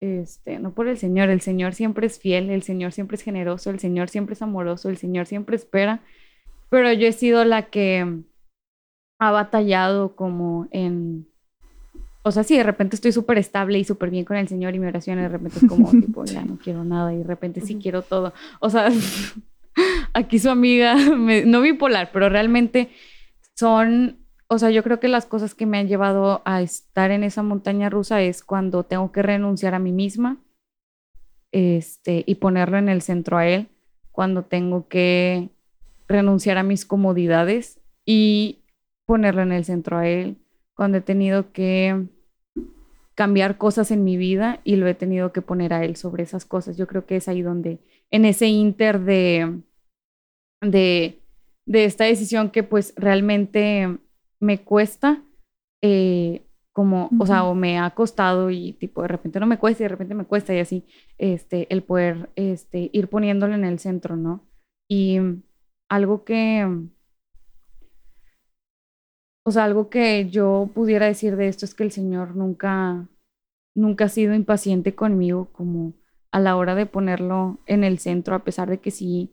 Este, 0.00 0.58
no 0.58 0.72
por 0.74 0.88
el 0.88 0.98
Señor, 0.98 1.30
el 1.30 1.40
Señor 1.40 1.72
siempre 1.74 2.06
es 2.06 2.18
fiel, 2.18 2.50
el 2.50 2.62
Señor 2.62 2.92
siempre 2.92 3.16
es 3.16 3.22
generoso, 3.22 3.70
el 3.70 3.78
Señor 3.80 4.08
siempre 4.10 4.34
es 4.34 4.42
amoroso, 4.42 4.88
el 4.90 4.98
Señor 4.98 5.26
siempre 5.26 5.56
espera, 5.56 6.02
pero 6.68 6.92
yo 6.92 7.06
he 7.08 7.12
sido 7.12 7.44
la 7.44 7.70
que 7.70 8.06
ha 9.18 9.30
batallado 9.30 10.14
como 10.14 10.68
en, 10.70 11.26
o 12.22 12.30
sea, 12.30 12.42
sí, 12.44 12.56
de 12.56 12.62
repente 12.62 12.96
estoy 12.96 13.12
súper 13.12 13.38
estable 13.38 13.78
y 13.78 13.84
súper 13.84 14.10
bien 14.10 14.26
con 14.26 14.36
el 14.36 14.48
Señor 14.48 14.74
y 14.74 14.78
mi 14.78 14.86
oración 14.86 15.16
de 15.16 15.28
repente 15.28 15.60
es 15.60 15.66
como, 15.66 15.90
tipo, 16.00 16.24
ya 16.26 16.44
no 16.44 16.58
quiero 16.58 16.84
nada 16.84 17.14
y 17.14 17.18
de 17.18 17.24
repente 17.24 17.60
sí 17.62 17.78
quiero 17.80 18.02
todo. 18.02 18.34
O 18.60 18.68
sea, 18.68 18.90
aquí 20.12 20.38
su 20.38 20.50
amiga, 20.50 20.94
me- 21.16 21.46
no 21.46 21.62
bipolar, 21.62 22.10
pero 22.12 22.28
realmente 22.28 22.90
son, 23.54 24.18
o 24.48 24.58
sea, 24.58 24.70
yo 24.70 24.82
creo 24.82 25.00
que 25.00 25.08
las 25.08 25.26
cosas 25.26 25.54
que 25.54 25.66
me 25.66 25.78
han 25.78 25.88
llevado 25.88 26.42
a 26.44 26.62
estar 26.62 27.10
en 27.10 27.24
esa 27.24 27.42
montaña 27.42 27.90
rusa 27.90 28.22
es 28.22 28.44
cuando 28.44 28.84
tengo 28.84 29.10
que 29.10 29.22
renunciar 29.22 29.74
a 29.74 29.78
mí 29.78 29.92
misma 29.92 30.38
este, 31.52 32.22
y 32.26 32.36
ponerlo 32.36 32.78
en 32.78 32.88
el 32.88 33.02
centro 33.02 33.38
a 33.38 33.46
él, 33.48 33.68
cuando 34.12 34.44
tengo 34.44 34.88
que 34.88 35.50
renunciar 36.06 36.58
a 36.58 36.62
mis 36.62 36.84
comodidades 36.84 37.80
y 38.04 38.62
ponerlo 39.04 39.42
en 39.42 39.52
el 39.52 39.64
centro 39.64 39.98
a 39.98 40.06
él, 40.06 40.36
cuando 40.74 40.98
he 40.98 41.00
tenido 41.00 41.52
que 41.52 42.06
cambiar 43.14 43.58
cosas 43.58 43.90
en 43.90 44.04
mi 44.04 44.16
vida 44.16 44.60
y 44.62 44.76
lo 44.76 44.86
he 44.86 44.94
tenido 44.94 45.32
que 45.32 45.42
poner 45.42 45.72
a 45.72 45.84
él 45.84 45.96
sobre 45.96 46.22
esas 46.22 46.44
cosas. 46.44 46.76
Yo 46.76 46.86
creo 46.86 47.06
que 47.06 47.16
es 47.16 47.28
ahí 47.28 47.42
donde, 47.42 47.78
en 48.10 48.26
ese 48.26 48.46
inter 48.46 49.00
de, 49.00 49.60
de, 50.60 51.22
de 51.64 51.84
esta 51.84 52.04
decisión 52.04 52.50
que 52.50 52.62
pues 52.62 52.92
realmente 52.96 53.98
me 54.46 54.62
cuesta, 54.62 55.22
eh, 55.82 56.46
como, 56.72 57.10
o 57.18 57.26
sea, 57.26 57.44
o 57.44 57.54
me 57.54 57.78
ha 57.78 57.90
costado 57.90 58.50
y 58.50 58.72
tipo 58.74 59.02
de 59.02 59.08
repente 59.08 59.40
no 59.40 59.46
me 59.46 59.58
cuesta 59.58 59.82
y 59.82 59.84
de 59.84 59.88
repente 59.88 60.14
me 60.14 60.26
cuesta 60.26 60.54
y 60.54 60.58
así, 60.60 60.84
este, 61.18 61.72
el 61.72 61.82
poder 61.82 62.30
este, 62.36 62.90
ir 62.92 63.08
poniéndolo 63.08 63.54
en 63.54 63.64
el 63.64 63.78
centro, 63.78 64.14
¿no? 64.16 64.46
Y 64.88 65.18
algo 65.88 66.24
que, 66.24 66.64
o 69.44 69.50
sea, 69.50 69.64
algo 69.64 69.88
que 69.88 70.28
yo 70.30 70.70
pudiera 70.74 71.06
decir 71.06 71.36
de 71.36 71.48
esto 71.48 71.64
es 71.64 71.74
que 71.74 71.82
el 71.84 71.92
Señor 71.92 72.36
nunca, 72.36 73.08
nunca 73.74 74.04
ha 74.04 74.08
sido 74.08 74.34
impaciente 74.34 74.94
conmigo 74.94 75.48
como 75.52 75.94
a 76.30 76.40
la 76.40 76.56
hora 76.56 76.74
de 76.74 76.86
ponerlo 76.86 77.58
en 77.66 77.84
el 77.84 77.98
centro, 77.98 78.34
a 78.34 78.44
pesar 78.44 78.68
de 78.68 78.78
que 78.78 78.90
sí 78.90 79.32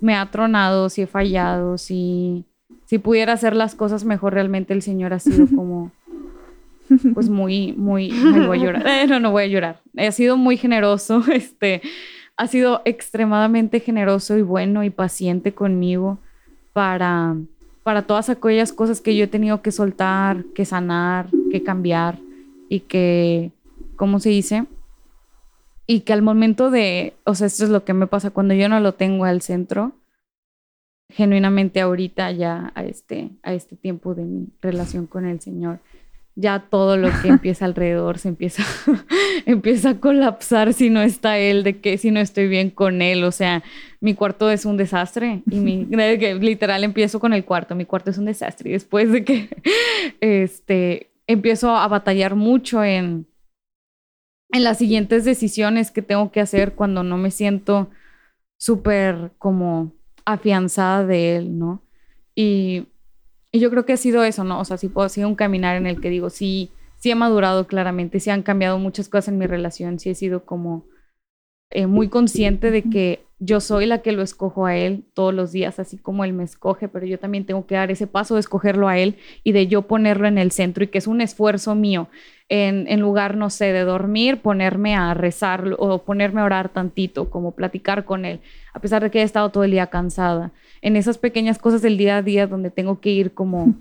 me 0.00 0.14
ha 0.16 0.30
tronado, 0.30 0.90
sí 0.90 1.02
he 1.02 1.06
fallado, 1.06 1.78
sí, 1.78 2.44
si 2.86 2.98
pudiera 2.98 3.32
hacer 3.32 3.56
las 3.56 3.74
cosas 3.74 4.04
mejor, 4.04 4.34
realmente 4.34 4.72
el 4.72 4.82
Señor 4.82 5.12
ha 5.12 5.18
sido 5.18 5.46
como, 5.54 5.90
pues 7.14 7.28
muy, 7.28 7.72
muy, 7.72 8.10
ay, 8.10 8.46
voy 8.46 8.58
a 8.58 8.62
llorar, 8.62 8.86
Eh, 8.86 9.06
no, 9.06 9.20
no 9.20 9.30
voy 9.30 9.44
a 9.44 9.46
llorar, 9.48 9.80
ha 9.96 10.12
sido 10.12 10.36
muy 10.36 10.56
generoso, 10.56 11.22
este, 11.32 11.82
ha 12.36 12.46
sido 12.46 12.82
extremadamente 12.84 13.80
generoso 13.80 14.36
y 14.36 14.42
bueno 14.42 14.84
y 14.84 14.90
paciente 14.90 15.52
conmigo 15.52 16.18
para, 16.72 17.36
para 17.82 18.02
todas 18.02 18.28
aquellas 18.28 18.72
cosas 18.72 19.00
que 19.00 19.16
yo 19.16 19.24
he 19.24 19.28
tenido 19.28 19.62
que 19.62 19.72
soltar, 19.72 20.44
que 20.54 20.64
sanar, 20.64 21.28
que 21.50 21.62
cambiar 21.62 22.18
y 22.68 22.80
que, 22.80 23.52
¿cómo 23.96 24.20
se 24.20 24.30
dice? 24.30 24.66
Y 25.86 26.00
que 26.00 26.12
al 26.12 26.22
momento 26.22 26.70
de, 26.70 27.14
o 27.24 27.34
sea, 27.34 27.46
esto 27.46 27.64
es 27.64 27.70
lo 27.70 27.84
que 27.84 27.92
me 27.92 28.06
pasa 28.06 28.30
cuando 28.30 28.54
yo 28.54 28.68
no 28.68 28.80
lo 28.80 28.94
tengo 28.94 29.26
al 29.26 29.42
centro, 29.42 29.92
genuinamente 31.14 31.80
ahorita 31.80 32.32
ya 32.32 32.72
a 32.74 32.84
este, 32.84 33.30
a 33.42 33.54
este 33.54 33.76
tiempo 33.76 34.14
de 34.14 34.24
mi 34.24 34.48
relación 34.60 35.06
con 35.06 35.24
el 35.26 35.40
Señor, 35.40 35.78
ya 36.34 36.66
todo 36.68 36.96
lo 36.96 37.08
que 37.22 37.28
empieza 37.28 37.64
alrededor 37.64 38.18
se 38.18 38.28
empieza, 38.28 38.64
empieza 39.46 39.90
a 39.90 40.00
colapsar 40.00 40.74
si 40.74 40.90
no 40.90 41.02
está 41.02 41.38
Él, 41.38 41.62
de 41.62 41.78
que 41.80 41.98
si 41.98 42.10
no 42.10 42.18
estoy 42.18 42.48
bien 42.48 42.70
con 42.70 43.00
Él, 43.00 43.22
o 43.22 43.30
sea, 43.30 43.62
mi 44.00 44.14
cuarto 44.14 44.50
es 44.50 44.64
un 44.64 44.76
desastre 44.76 45.42
y 45.48 45.60
mi, 45.60 45.84
de 45.88 46.18
que 46.18 46.34
literal 46.34 46.82
empiezo 46.82 47.20
con 47.20 47.32
el 47.32 47.44
cuarto, 47.44 47.76
mi 47.76 47.84
cuarto 47.84 48.10
es 48.10 48.18
un 48.18 48.24
desastre. 48.24 48.70
Y 48.70 48.72
después 48.72 49.12
de 49.12 49.24
que 49.24 49.48
este, 50.20 51.10
empiezo 51.28 51.76
a 51.76 51.86
batallar 51.86 52.34
mucho 52.34 52.82
en, 52.82 53.26
en 54.50 54.64
las 54.64 54.78
siguientes 54.78 55.24
decisiones 55.24 55.92
que 55.92 56.02
tengo 56.02 56.32
que 56.32 56.40
hacer 56.40 56.74
cuando 56.74 57.04
no 57.04 57.16
me 57.18 57.30
siento 57.30 57.88
súper 58.58 59.30
como 59.38 59.92
afianzada 60.24 61.06
de 61.06 61.36
él, 61.36 61.58
¿no? 61.58 61.82
Y, 62.34 62.88
y 63.52 63.60
yo 63.60 63.70
creo 63.70 63.86
que 63.86 63.92
ha 63.92 63.96
sido 63.96 64.24
eso, 64.24 64.44
¿no? 64.44 64.60
O 64.60 64.64
sea, 64.64 64.76
sí 64.76 64.88
puedo, 64.88 65.06
ha 65.06 65.10
sido 65.10 65.28
un 65.28 65.34
caminar 65.34 65.76
en 65.76 65.86
el 65.86 66.00
que 66.00 66.10
digo, 66.10 66.30
sí, 66.30 66.70
sí 66.96 67.10
he 67.10 67.14
madurado 67.14 67.66
claramente, 67.66 68.20
sí 68.20 68.30
han 68.30 68.42
cambiado 68.42 68.78
muchas 68.78 69.08
cosas 69.08 69.28
en 69.28 69.38
mi 69.38 69.46
relación, 69.46 69.98
sí 69.98 70.10
he 70.10 70.14
sido 70.14 70.44
como 70.44 70.86
eh, 71.74 71.86
muy 71.86 72.08
consciente 72.08 72.70
de 72.70 72.82
que 72.82 73.24
yo 73.40 73.60
soy 73.60 73.86
la 73.86 73.98
que 73.98 74.12
lo 74.12 74.22
escojo 74.22 74.64
a 74.64 74.76
él 74.76 75.04
todos 75.12 75.34
los 75.34 75.52
días, 75.52 75.78
así 75.78 75.98
como 75.98 76.24
él 76.24 76.32
me 76.32 76.44
escoge, 76.44 76.88
pero 76.88 77.04
yo 77.04 77.18
también 77.18 77.44
tengo 77.44 77.66
que 77.66 77.74
dar 77.74 77.90
ese 77.90 78.06
paso 78.06 78.34
de 78.34 78.40
escogerlo 78.40 78.88
a 78.88 78.96
él 78.96 79.16
y 79.42 79.52
de 79.52 79.66
yo 79.66 79.82
ponerlo 79.82 80.26
en 80.26 80.38
el 80.38 80.52
centro 80.52 80.84
y 80.84 80.86
que 80.86 80.98
es 80.98 81.06
un 81.06 81.20
esfuerzo 81.20 81.74
mío 81.74 82.08
en, 82.48 82.86
en 82.88 83.00
lugar, 83.00 83.36
no 83.36 83.50
sé, 83.50 83.72
de 83.72 83.82
dormir, 83.82 84.40
ponerme 84.40 84.94
a 84.94 85.12
rezar 85.14 85.74
o 85.78 85.98
ponerme 86.04 86.40
a 86.40 86.44
orar 86.44 86.68
tantito, 86.68 87.28
como 87.28 87.52
platicar 87.52 88.04
con 88.04 88.24
él, 88.24 88.40
a 88.72 88.80
pesar 88.80 89.02
de 89.02 89.10
que 89.10 89.20
he 89.20 89.22
estado 89.24 89.50
todo 89.50 89.64
el 89.64 89.72
día 89.72 89.88
cansada. 89.88 90.52
En 90.80 90.96
esas 90.96 91.18
pequeñas 91.18 91.58
cosas 91.58 91.82
del 91.82 91.98
día 91.98 92.18
a 92.18 92.22
día 92.22 92.46
donde 92.46 92.70
tengo 92.70 93.00
que 93.00 93.10
ir 93.10 93.34
como 93.34 93.74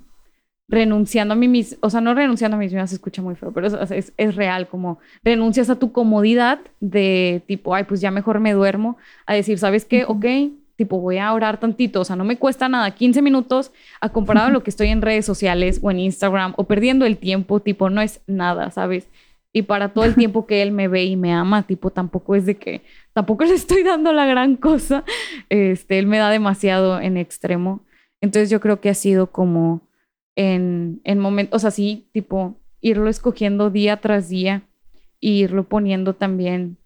renunciando 0.74 1.34
a 1.34 1.38
mí 1.38 1.48
misma, 1.48 1.78
o 1.82 1.90
sea, 1.90 2.02
no 2.02 2.14
renunciando 2.14 2.56
a 2.56 2.60
mí 2.60 2.66
misma, 2.66 2.88
se 2.88 2.96
escucha 2.96 3.22
muy 3.22 3.36
feo, 3.36 3.52
pero 3.52 3.68
es, 3.68 3.92
es, 3.92 4.14
es 4.18 4.36
real, 4.36 4.68
como 4.68 5.00
renuncias 5.24 5.70
a 5.70 5.78
tu 5.78 5.92
comodidad 5.92 6.60
de 6.80 7.44
tipo, 7.48 7.76
ay, 7.76 7.84
pues 7.84 8.02
ya 8.02 8.12
mejor 8.12 8.40
me 8.40 8.54
duermo, 8.54 8.98
a 9.26 9.34
decir, 9.34 9.60
¿sabes 9.60 9.86
qué? 9.86 10.06
Ok, 10.08 10.26
tipo, 10.76 11.00
voy 11.00 11.20
a 11.20 11.32
orar 11.32 11.60
tantito, 11.60 12.02
o 12.02 12.06
sea, 12.06 12.16
no 12.16 12.24
me 12.24 12.38
cuesta 12.38 12.68
nada, 12.70 12.90
15 12.92 13.22
minutos 13.22 13.72
a 14.02 14.10
comparado 14.10 14.48
a 14.48 14.52
lo 14.52 14.64
que 14.64 14.72
estoy 14.72 14.90
en 14.90 15.04
redes 15.04 15.26
sociales 15.26 15.80
o 15.84 15.92
en 15.92 16.00
Instagram 16.00 16.54
o 16.58 16.64
perdiendo 16.64 17.06
el 17.06 17.18
tiempo, 17.18 17.60
tipo, 17.60 17.90
no 17.92 18.02
es 18.02 18.22
nada, 18.26 18.72
¿sabes? 18.72 19.08
Y 19.56 19.64
para 19.64 19.90
todo 19.90 20.06
el 20.06 20.16
tiempo 20.16 20.48
que 20.48 20.64
él 20.64 20.72
me 20.72 20.88
ve 20.88 21.06
y 21.06 21.16
me 21.16 21.32
ama, 21.32 21.62
tipo, 21.64 21.92
tampoco 21.92 22.36
es 22.36 22.48
de 22.48 22.56
que, 22.58 22.82
tampoco 23.14 23.44
le 23.46 23.54
estoy 23.54 23.84
dando 23.84 24.12
la 24.12 24.26
gran 24.26 24.56
cosa, 24.56 25.04
este, 25.50 26.00
él 26.00 26.08
me 26.08 26.18
da 26.18 26.32
demasiado 26.32 27.00
en 27.00 27.18
extremo. 27.18 27.82
Entonces 28.22 28.50
yo 28.50 28.60
creo 28.60 28.80
que 28.80 28.90
ha 28.90 28.94
sido 28.96 29.28
como 29.28 29.82
en, 30.36 31.02
en 31.04 31.20
momentos, 31.20 31.58
o 31.58 31.60
sea, 31.60 31.72
sí, 31.72 32.08
tipo, 32.12 32.58
irlo 32.82 33.10
escogiendo 33.10 33.70
día 33.70 33.98
tras 33.98 34.30
día 34.30 34.64
y 35.20 35.44
irlo 35.44 35.64
poniendo 35.64 36.16
también, 36.16 36.78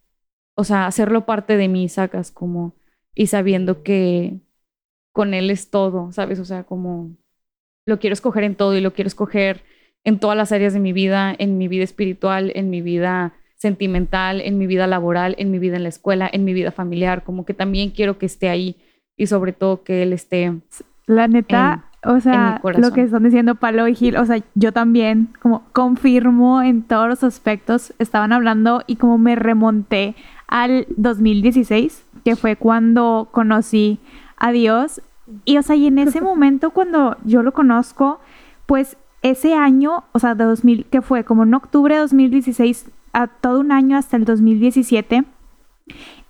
o 0.56 0.64
sea, 0.64 0.86
hacerlo 0.86 1.26
parte 1.26 1.58
de 1.58 1.68
mí, 1.68 1.90
sacas 1.90 2.32
como, 2.32 2.76
y 3.16 3.28
sabiendo 3.28 3.84
que 3.84 4.40
con 5.12 5.34
él 5.34 5.50
es 5.50 5.70
todo, 5.70 6.12
¿sabes? 6.12 6.40
O 6.40 6.46
sea, 6.46 6.64
como 6.64 7.16
lo 7.86 8.00
quiero 8.00 8.14
escoger 8.14 8.44
en 8.44 8.56
todo 8.56 8.76
y 8.76 8.82
lo 8.82 8.94
quiero 8.94 9.08
escoger 9.08 9.64
en 10.04 10.20
todas 10.20 10.38
las 10.38 10.52
áreas 10.52 10.74
de 10.74 10.80
mi 10.80 10.94
vida, 10.94 11.36
en 11.38 11.58
mi 11.58 11.68
vida 11.68 11.84
espiritual, 11.84 12.52
en 12.56 12.70
mi 12.70 12.82
vida 12.82 13.34
sentimental, 13.56 14.42
en 14.42 14.58
mi 14.58 14.68
vida 14.68 14.86
laboral, 14.86 15.36
en 15.40 15.50
mi 15.50 15.58
vida 15.58 15.78
en 15.78 15.84
la 15.84 15.90
escuela, 15.90 16.30
en 16.32 16.46
mi 16.46 16.54
vida 16.54 16.72
familiar, 16.72 17.24
como 17.24 17.46
que 17.46 17.54
también 17.54 17.90
quiero 17.90 18.20
que 18.20 18.28
esté 18.28 18.50
ahí 18.50 18.76
y 19.18 19.28
sobre 19.28 19.52
todo 19.52 19.84
que 19.84 20.04
él 20.04 20.14
esté 20.14 20.54
La 21.08 21.28
neta, 21.28 21.90
o 22.08 22.20
sea, 22.22 22.62
lo 22.78 22.92
que 22.94 23.02
están 23.02 23.24
diciendo 23.24 23.56
Palo 23.56 23.88
y 23.88 23.96
Gil, 23.96 24.18
o 24.18 24.26
sea, 24.26 24.42
yo 24.56 24.72
también 24.72 25.30
como 25.42 25.64
confirmo 25.74 26.62
en 26.62 26.84
todos 26.84 27.08
los 27.08 27.24
aspectos, 27.24 27.94
estaban 28.00 28.32
hablando 28.32 28.84
y 28.88 28.96
como 28.96 29.18
me 29.18 29.36
remonté 29.36 30.16
al 30.48 30.88
2016, 30.96 32.06
que 32.24 32.36
fue 32.36 32.56
cuando 32.56 33.28
conocí 33.32 34.00
a 34.38 34.52
Dios. 34.52 35.02
Y 35.44 35.58
o 35.58 35.62
sea, 35.62 35.76
y 35.76 35.88
en 35.88 36.00
ese 36.00 36.22
momento 36.32 36.72
cuando 36.72 37.18
yo 37.26 37.44
lo 37.44 37.52
conozco, 37.52 38.20
pues 38.66 38.98
ese 39.22 39.54
año, 39.54 40.06
o 40.14 40.20
sea, 40.20 40.36
de 40.36 40.46
2000, 40.46 40.86
que 40.86 41.02
fue 41.02 41.24
como 41.24 41.44
en 41.44 41.54
octubre 41.54 41.96
de 41.96 42.02
2016, 42.02 42.90
a 43.14 43.28
todo 43.28 43.60
un 43.60 43.72
año 43.72 43.98
hasta 43.98 44.16
el 44.16 44.26
2017, 44.26 45.26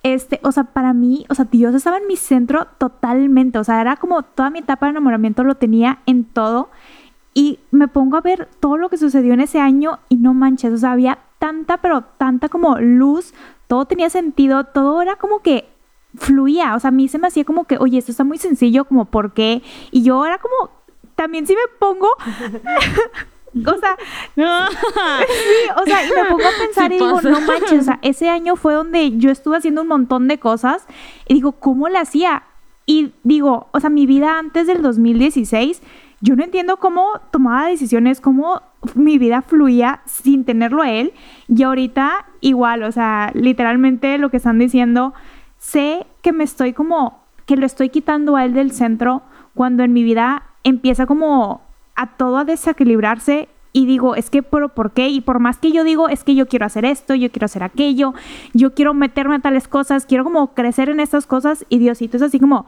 este, 0.02 0.40
o 0.42 0.52
sea, 0.52 0.64
para 0.64 0.92
mí, 0.92 1.26
o 1.28 1.34
sea, 1.34 1.46
Dios 1.50 1.74
estaba 1.74 1.98
en 1.98 2.06
mi 2.06 2.16
centro 2.16 2.66
totalmente, 2.78 3.58
o 3.58 3.64
sea, 3.64 3.80
era 3.80 3.96
como 3.96 4.22
toda 4.22 4.50
mi 4.50 4.60
etapa 4.60 4.86
de 4.86 4.90
enamoramiento 4.90 5.44
lo 5.44 5.56
tenía 5.56 6.00
en 6.06 6.24
todo 6.24 6.70
y 7.34 7.60
me 7.70 7.88
pongo 7.88 8.16
a 8.16 8.20
ver 8.20 8.48
todo 8.60 8.76
lo 8.76 8.88
que 8.88 8.96
sucedió 8.96 9.34
en 9.34 9.40
ese 9.40 9.60
año 9.60 9.98
y 10.08 10.16
no 10.16 10.34
manches, 10.34 10.72
o 10.72 10.78
sea, 10.78 10.92
había 10.92 11.18
tanta, 11.38 11.78
pero 11.78 12.02
tanta 12.16 12.48
como 12.48 12.78
luz, 12.78 13.34
todo 13.66 13.84
tenía 13.84 14.10
sentido, 14.10 14.64
todo 14.64 15.02
era 15.02 15.16
como 15.16 15.40
que 15.40 15.68
fluía, 16.16 16.74
o 16.74 16.80
sea, 16.80 16.88
a 16.88 16.92
mí 16.92 17.08
se 17.08 17.18
me 17.18 17.28
hacía 17.28 17.44
como 17.44 17.64
que, 17.64 17.76
oye, 17.78 17.98
esto 17.98 18.10
está 18.10 18.24
muy 18.24 18.38
sencillo, 18.38 18.84
como, 18.84 19.04
¿por 19.04 19.34
qué? 19.34 19.62
Y 19.90 20.02
yo 20.02 20.24
era 20.24 20.38
como, 20.38 20.70
también 21.14 21.46
si 21.46 21.54
me 21.54 21.60
pongo, 21.78 22.08
o 23.54 23.78
sea, 23.78 23.96
Sí, 24.34 25.70
o 25.76 25.84
sea, 25.84 26.06
y 26.06 26.10
me 26.10 26.24
pongo 26.28 26.44
a 26.44 26.64
pensar 26.64 26.90
Sí 26.90 26.96
y 26.96 26.98
digo, 26.98 27.16
pasa. 27.16 27.30
no 27.30 27.40
manches, 27.40 27.80
o 27.80 27.82
sea, 27.82 27.98
ese 28.02 28.28
año 28.28 28.56
fue 28.56 28.74
donde 28.74 29.16
yo 29.18 29.30
estuve 29.30 29.56
haciendo 29.56 29.82
un 29.82 29.88
montón 29.88 30.28
de 30.28 30.38
cosas 30.38 30.86
y 31.26 31.34
digo, 31.34 31.52
¿cómo 31.52 31.88
le 31.88 31.98
hacía? 31.98 32.44
Y 32.86 33.12
digo, 33.22 33.68
o 33.72 33.80
sea, 33.80 33.90
mi 33.90 34.06
vida 34.06 34.38
antes 34.38 34.66
del 34.66 34.82
2016, 34.82 35.82
yo 36.20 36.36
no 36.36 36.42
entiendo 36.42 36.78
cómo 36.78 37.20
tomaba 37.30 37.66
decisiones, 37.66 38.20
cómo 38.20 38.62
mi 38.94 39.18
vida 39.18 39.42
fluía 39.42 40.00
sin 40.06 40.44
tenerlo 40.44 40.82
a 40.82 40.90
él. 40.90 41.12
Y 41.48 41.62
ahorita 41.62 42.26
igual, 42.40 42.82
o 42.82 42.92
sea, 42.92 43.30
literalmente 43.34 44.18
lo 44.18 44.30
que 44.30 44.38
están 44.38 44.58
diciendo, 44.58 45.14
sé 45.58 46.06
que 46.22 46.32
me 46.32 46.44
estoy 46.44 46.72
como, 46.72 47.22
que 47.46 47.56
lo 47.56 47.66
estoy 47.66 47.90
quitando 47.90 48.36
a 48.36 48.44
él 48.44 48.54
del 48.54 48.72
centro 48.72 49.22
cuando 49.54 49.82
en 49.82 49.92
mi 49.92 50.02
vida 50.02 50.44
empieza 50.64 51.06
como 51.06 51.67
a 51.98 52.06
todo 52.06 52.38
a 52.38 52.44
desequilibrarse 52.44 53.48
y 53.72 53.86
digo, 53.86 54.14
es 54.14 54.30
que, 54.30 54.42
pero 54.42 54.70
¿por 54.70 54.92
qué? 54.92 55.08
Y 55.08 55.20
por 55.20 55.40
más 55.40 55.58
que 55.58 55.72
yo 55.72 55.84
digo, 55.84 56.08
es 56.08 56.24
que 56.24 56.34
yo 56.34 56.46
quiero 56.46 56.64
hacer 56.64 56.84
esto, 56.84 57.14
yo 57.14 57.30
quiero 57.30 57.44
hacer 57.44 57.62
aquello, 57.62 58.14
yo 58.54 58.72
quiero 58.72 58.94
meterme 58.94 59.34
a 59.34 59.40
tales 59.40 59.68
cosas, 59.68 60.06
quiero 60.06 60.24
como 60.24 60.54
crecer 60.54 60.88
en 60.88 61.00
estas 61.00 61.26
cosas 61.26 61.66
y 61.68 61.78
Diosito 61.78 62.16
es 62.16 62.22
así 62.22 62.40
como, 62.40 62.66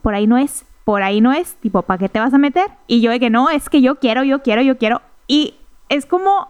por 0.00 0.14
ahí 0.14 0.26
no 0.26 0.38
es, 0.38 0.64
por 0.84 1.02
ahí 1.02 1.20
no 1.20 1.32
es, 1.32 1.56
tipo, 1.56 1.82
¿para 1.82 1.98
qué 1.98 2.08
te 2.08 2.20
vas 2.20 2.32
a 2.32 2.38
meter? 2.38 2.66
Y 2.86 3.00
yo 3.00 3.10
de 3.10 3.20
que 3.20 3.30
no, 3.30 3.50
es 3.50 3.68
que 3.68 3.82
yo 3.82 3.96
quiero, 3.96 4.22
yo 4.22 4.42
quiero, 4.42 4.62
yo 4.62 4.78
quiero. 4.78 5.02
Y 5.26 5.54
es 5.88 6.06
como 6.06 6.48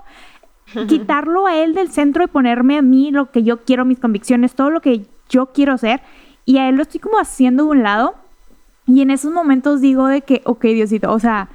quitarlo 0.89 1.47
a 1.47 1.57
él 1.57 1.75
del 1.75 1.91
centro 1.91 2.23
y 2.23 2.29
ponerme 2.29 2.79
a 2.79 2.83
mí 2.83 3.11
lo 3.11 3.31
que 3.31 3.43
yo 3.43 3.65
quiero, 3.65 3.85
mis 3.85 3.99
convicciones, 3.99 4.55
todo 4.55 4.71
lo 4.71 4.81
que 4.81 5.07
yo 5.29 5.47
quiero 5.47 5.73
hacer. 5.73 6.03
Y 6.45 6.59
a 6.59 6.69
él 6.69 6.77
lo 6.77 6.83
estoy 6.83 7.01
como 7.01 7.19
haciendo 7.19 7.65
de 7.65 7.71
un 7.71 7.83
lado. 7.83 8.15
Y 8.87 9.03
en 9.03 9.11
esos 9.11 9.33
momentos 9.33 9.81
digo 9.81 10.07
de 10.07 10.23
que, 10.23 10.41
ok, 10.45 10.63
Diosito, 10.63 11.13
o 11.13 11.19
sea, 11.19 11.49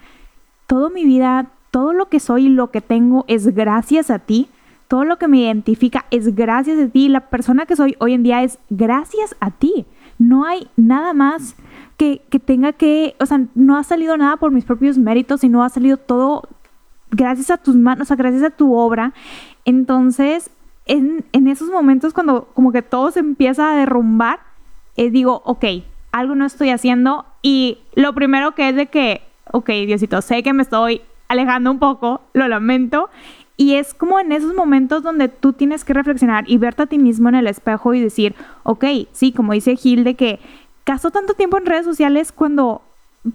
toda 0.67 0.89
mi 0.89 1.05
vida, 1.05 1.47
todo 1.71 1.93
lo 1.93 2.09
que 2.09 2.19
soy 2.19 2.45
y 2.45 2.49
lo 2.49 2.71
que 2.71 2.81
tengo 2.81 3.25
es 3.27 3.53
gracias 3.53 4.09
a 4.09 4.19
ti. 4.19 4.49
Todo 4.87 5.05
lo 5.05 5.17
que 5.17 5.27
me 5.27 5.39
identifica 5.39 6.05
es 6.11 6.35
gracias 6.35 6.79
a 6.79 6.87
ti. 6.87 7.09
La 7.09 7.21
persona 7.29 7.65
que 7.65 7.75
soy 7.75 7.95
hoy 7.99 8.13
en 8.13 8.23
día 8.23 8.43
es 8.43 8.59
gracias 8.69 9.35
a 9.39 9.51
ti. 9.51 9.85
No 10.19 10.45
hay 10.45 10.67
nada 10.75 11.13
más 11.13 11.55
que, 11.97 12.21
que 12.29 12.39
tenga 12.39 12.73
que, 12.73 13.15
o 13.19 13.25
sea, 13.25 13.41
no 13.55 13.77
ha 13.77 13.83
salido 13.83 14.17
nada 14.17 14.37
por 14.37 14.51
mis 14.51 14.65
propios 14.65 14.97
méritos, 14.97 15.41
sino 15.41 15.63
ha 15.63 15.69
salido 15.69 15.97
todo 15.97 16.43
gracias 17.11 17.51
a 17.51 17.57
tus 17.57 17.75
manos, 17.75 18.03
o 18.03 18.07
sea, 18.07 18.17
gracias 18.17 18.43
a 18.43 18.49
tu 18.49 18.75
obra. 18.75 19.13
Entonces, 19.65 20.49
en, 20.85 21.25
en 21.31 21.47
esos 21.47 21.69
momentos 21.69 22.13
cuando 22.13 22.49
como 22.53 22.71
que 22.71 22.81
todo 22.81 23.11
se 23.11 23.19
empieza 23.19 23.71
a 23.71 23.75
derrumbar, 23.75 24.39
eh, 24.97 25.09
digo, 25.09 25.41
ok, 25.45 25.65
algo 26.11 26.35
no 26.35 26.45
estoy 26.45 26.69
haciendo 26.69 27.25
y 27.41 27.79
lo 27.95 28.13
primero 28.13 28.53
que 28.53 28.69
es 28.69 28.75
de 28.75 28.87
que, 28.87 29.21
ok, 29.51 29.69
Diosito, 29.85 30.21
sé 30.21 30.43
que 30.43 30.53
me 30.53 30.63
estoy 30.63 31.01
alejando 31.27 31.71
un 31.71 31.79
poco, 31.79 32.21
lo 32.33 32.47
lamento. 32.47 33.09
Y 33.55 33.75
es 33.75 33.93
como 33.93 34.19
en 34.19 34.31
esos 34.31 34.53
momentos 34.55 35.03
donde 35.03 35.27
tú 35.27 35.53
tienes 35.53 35.83
que 35.83 35.93
reflexionar 35.93 36.45
y 36.47 36.57
verte 36.57 36.83
a 36.83 36.87
ti 36.87 36.97
mismo 36.97 37.29
en 37.29 37.35
el 37.35 37.47
espejo 37.47 37.93
y 37.93 38.01
decir, 38.01 38.35
ok, 38.63 38.85
sí, 39.11 39.31
como 39.31 39.53
dice 39.53 39.75
Gil, 39.75 40.03
de 40.03 40.15
que 40.15 40.39
gasto 40.85 41.11
tanto 41.11 41.33
tiempo 41.33 41.57
en 41.57 41.65
redes 41.65 41.85
sociales 41.85 42.31
cuando 42.31 42.81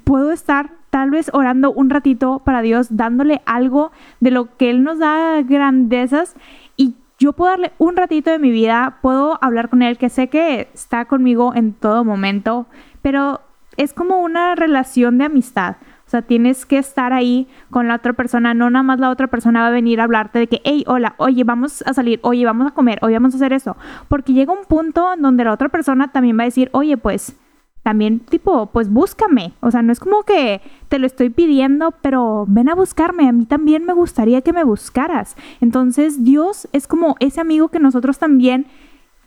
puedo 0.05 0.33
estar 0.33 0.71
tal 0.91 1.11
vez 1.11 1.31
orando 1.33 1.71
un 1.71 1.91
ratito 1.91 2.41
para 2.45 2.63
Dios, 2.63 2.89
dándole 2.91 3.43
algo 3.47 3.93
de 4.21 4.31
lo 4.31 4.57
que 4.57 4.71
Él 4.71 4.83
nos 4.83 4.99
da 4.99 5.41
grandezas 5.43 6.35
y 6.77 6.95
yo 7.19 7.33
puedo 7.33 7.51
darle 7.51 7.73
un 7.79 7.97
ratito 7.97 8.31
de 8.31 8.39
mi 8.39 8.51
vida, 8.51 8.99
puedo 9.03 9.39
hablar 9.43 9.69
con 9.69 9.83
Él, 9.83 9.99
que 9.99 10.09
sé 10.09 10.29
que 10.29 10.69
está 10.73 11.05
conmigo 11.05 11.53
en 11.55 11.73
todo 11.73 12.05
momento, 12.05 12.67
pero 13.03 13.41
es 13.77 13.93
como 13.93 14.21
una 14.21 14.55
relación 14.55 15.19
de 15.19 15.25
amistad. 15.25 15.77
O 16.09 16.11
sea, 16.11 16.23
tienes 16.23 16.65
que 16.65 16.79
estar 16.79 17.13
ahí 17.13 17.47
con 17.69 17.87
la 17.87 17.97
otra 17.97 18.15
persona, 18.15 18.55
no 18.55 18.71
nada 18.71 18.83
más 18.83 18.99
la 18.99 19.11
otra 19.11 19.27
persona 19.27 19.61
va 19.61 19.67
a 19.67 19.71
venir 19.71 20.01
a 20.01 20.05
hablarte 20.05 20.39
de 20.39 20.47
que, 20.47 20.63
hey, 20.65 20.83
hola, 20.87 21.15
oye, 21.19 21.45
vamos 21.45 21.83
a 21.83 21.93
salir, 21.93 22.19
oye, 22.23 22.47
vamos 22.47 22.67
a 22.67 22.71
comer, 22.71 22.99
oye, 23.03 23.13
vamos 23.13 23.35
a 23.35 23.37
hacer 23.37 23.53
eso. 23.53 23.77
Porque 24.09 24.33
llega 24.33 24.51
un 24.51 24.65
punto 24.65 25.07
donde 25.19 25.45
la 25.45 25.53
otra 25.53 25.69
persona 25.69 26.11
también 26.11 26.39
va 26.39 26.45
a 26.45 26.47
decir, 26.47 26.71
oye, 26.73 26.97
pues, 26.97 27.37
también 27.83 28.21
tipo, 28.21 28.69
pues 28.73 28.91
búscame. 28.91 29.53
O 29.61 29.71
sea, 29.71 29.83
no 29.83 29.93
es 29.93 30.01
como 30.01 30.23
que 30.23 30.63
te 30.89 30.99
lo 30.99 31.07
estoy 31.07 31.29
pidiendo, 31.29 31.93
pero 32.01 32.47
ven 32.49 32.71
a 32.71 32.75
buscarme. 32.75 33.29
A 33.29 33.33
mí 33.33 33.45
también 33.45 33.85
me 33.85 33.93
gustaría 33.93 34.41
que 34.41 34.55
me 34.55 34.65
buscaras. 34.65 35.37
Entonces, 35.61 36.25
Dios 36.25 36.69
es 36.73 36.87
como 36.87 37.17
ese 37.21 37.43
amigo 37.43 37.69
que 37.69 37.81
nosotros 37.81 38.19
también 38.19 38.67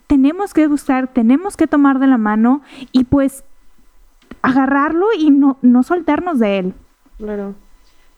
tenemos 0.08 0.56
que 0.56 0.68
buscar, 0.68 1.10
tenemos 1.10 1.58
que 1.58 1.68
tomar 1.68 2.00
de 2.00 2.08
la 2.08 2.18
mano 2.18 2.64
y 2.92 3.04
pues 3.04 3.44
agarrarlo 4.42 5.08
y 5.18 5.32
no, 5.32 5.58
no 5.62 5.84
soltarnos 5.84 6.40
de 6.40 6.60
él. 6.60 6.74
Claro. 7.18 7.56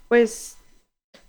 Pues 0.08 0.58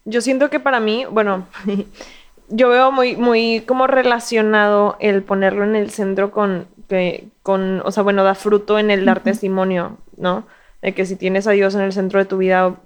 yo 0.05 0.21
siento 0.21 0.51
que 0.51 0.61
para 0.61 0.81
mí, 0.81 1.07
bueno, 1.11 1.47
yo 2.49 2.69
veo 2.69 2.93
muy, 2.93 3.17
muy 3.17 3.63
como 3.67 3.87
relacionado 3.87 4.97
el 5.01 5.23
ponerlo 5.23 5.65
en 5.65 5.77
el 5.77 5.91
centro 5.91 6.31
con, 6.31 6.67
que, 6.89 7.29
con, 7.43 7.81
o 7.85 7.91
sea, 7.91 8.03
bueno, 8.03 8.25
da 8.25 8.35
fruto 8.35 8.79
en 8.79 8.91
el 8.91 9.05
dar 9.05 9.23
testimonio, 9.23 9.99
¿no? 10.17 10.47
De 10.83 10.93
que 10.93 11.07
si 11.07 11.17
tienes 11.17 11.47
a 11.47 11.53
Dios 11.53 11.75
en 11.75 11.81
el 11.81 11.93
centro 11.93 12.19
de 12.19 12.27
tu 12.27 12.39
vida, 12.39 12.77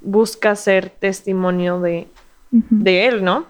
busca 0.00 0.56
ser 0.56 0.88
testimonio 0.90 1.80
de, 1.80 2.08
de 2.50 3.06
Él, 3.06 3.24
¿no? 3.24 3.46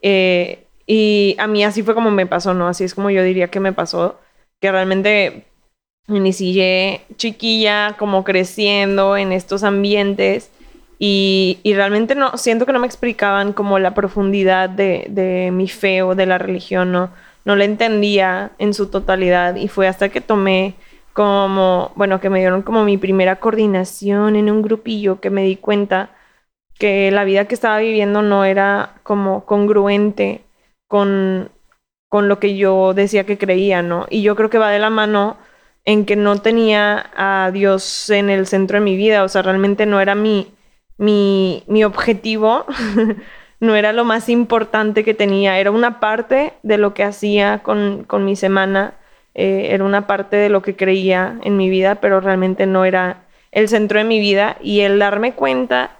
Eh, 0.00 0.66
y 0.86 1.36
a 1.38 1.46
mí 1.46 1.64
así 1.64 1.82
fue 1.82 1.94
como 1.94 2.10
me 2.10 2.26
pasó, 2.26 2.54
¿no? 2.54 2.68
Así 2.68 2.84
es 2.84 2.94
como 2.94 3.10
yo 3.10 3.22
diría 3.22 3.48
que 3.48 3.60
me 3.60 3.72
pasó, 3.72 4.20
que 4.60 4.70
realmente 4.70 5.46
inicié 6.08 7.02
chiquilla, 7.16 7.96
como 7.98 8.24
creciendo 8.24 9.16
en 9.16 9.32
estos 9.32 9.64
ambientes 9.64 10.50
y, 10.98 11.58
y 11.62 11.74
realmente 11.74 12.14
no, 12.14 12.36
siento 12.36 12.66
que 12.66 12.72
no 12.72 12.78
me 12.78 12.86
explicaban 12.86 13.52
como 13.52 13.78
la 13.78 13.94
profundidad 13.94 14.68
de, 14.70 15.06
de 15.08 15.50
mi 15.52 15.68
fe 15.68 16.02
o 16.02 16.14
de 16.14 16.26
la 16.26 16.38
religión, 16.38 16.92
¿no? 16.92 17.10
No 17.44 17.56
la 17.56 17.64
entendía 17.64 18.52
en 18.58 18.74
su 18.74 18.88
totalidad 18.88 19.56
y 19.56 19.68
fue 19.68 19.88
hasta 19.88 20.08
que 20.08 20.20
tomé 20.20 20.74
como, 21.12 21.92
bueno, 21.96 22.20
que 22.20 22.30
me 22.30 22.40
dieron 22.40 22.62
como 22.62 22.84
mi 22.84 22.98
primera 22.98 23.36
coordinación 23.40 24.36
en 24.36 24.50
un 24.50 24.62
grupillo 24.62 25.20
que 25.20 25.30
me 25.30 25.44
di 25.44 25.56
cuenta 25.56 26.10
que 26.78 27.10
la 27.10 27.24
vida 27.24 27.46
que 27.46 27.54
estaba 27.54 27.78
viviendo 27.78 28.22
no 28.22 28.44
era 28.44 28.94
como 29.02 29.44
congruente 29.46 30.44
con, 30.88 31.50
con 32.08 32.28
lo 32.28 32.38
que 32.38 32.56
yo 32.56 32.94
decía 32.94 33.24
que 33.24 33.38
creía, 33.38 33.82
¿no? 33.82 34.06
Y 34.10 34.22
yo 34.22 34.36
creo 34.36 34.50
que 34.50 34.58
va 34.58 34.70
de 34.70 34.78
la 34.78 34.90
mano 34.90 35.36
en 35.86 36.04
que 36.04 36.16
no 36.16 36.42
tenía 36.42 37.10
a 37.16 37.50
Dios 37.52 38.10
en 38.10 38.28
el 38.28 38.46
centro 38.46 38.78
de 38.78 38.84
mi 38.84 38.96
vida, 38.96 39.24
o 39.24 39.28
sea, 39.28 39.42
realmente 39.42 39.86
no 39.86 40.00
era 40.00 40.14
mi, 40.14 40.52
mi, 40.98 41.64
mi 41.66 41.84
objetivo, 41.84 42.66
no 43.60 43.74
era 43.74 43.94
lo 43.94 44.04
más 44.04 44.28
importante 44.28 45.04
que 45.04 45.14
tenía, 45.14 45.58
era 45.58 45.70
una 45.70 46.00
parte 46.00 46.52
de 46.62 46.76
lo 46.76 46.92
que 46.92 47.04
hacía 47.04 47.60
con, 47.62 48.04
con 48.04 48.24
mi 48.24 48.36
semana, 48.36 48.94
eh, 49.38 49.68
era 49.72 49.84
una 49.84 50.06
parte 50.06 50.36
de 50.36 50.48
lo 50.48 50.62
que 50.62 50.76
creía 50.76 51.38
en 51.42 51.56
mi 51.56 51.68
vida, 51.68 51.96
pero 51.96 52.20
realmente 52.20 52.66
no 52.66 52.84
era 52.84 53.26
el 53.52 53.68
centro 53.68 53.98
de 53.98 54.04
mi 54.04 54.18
vida. 54.18 54.56
Y 54.62 54.80
el 54.80 54.98
darme 54.98 55.34
cuenta 55.34 55.96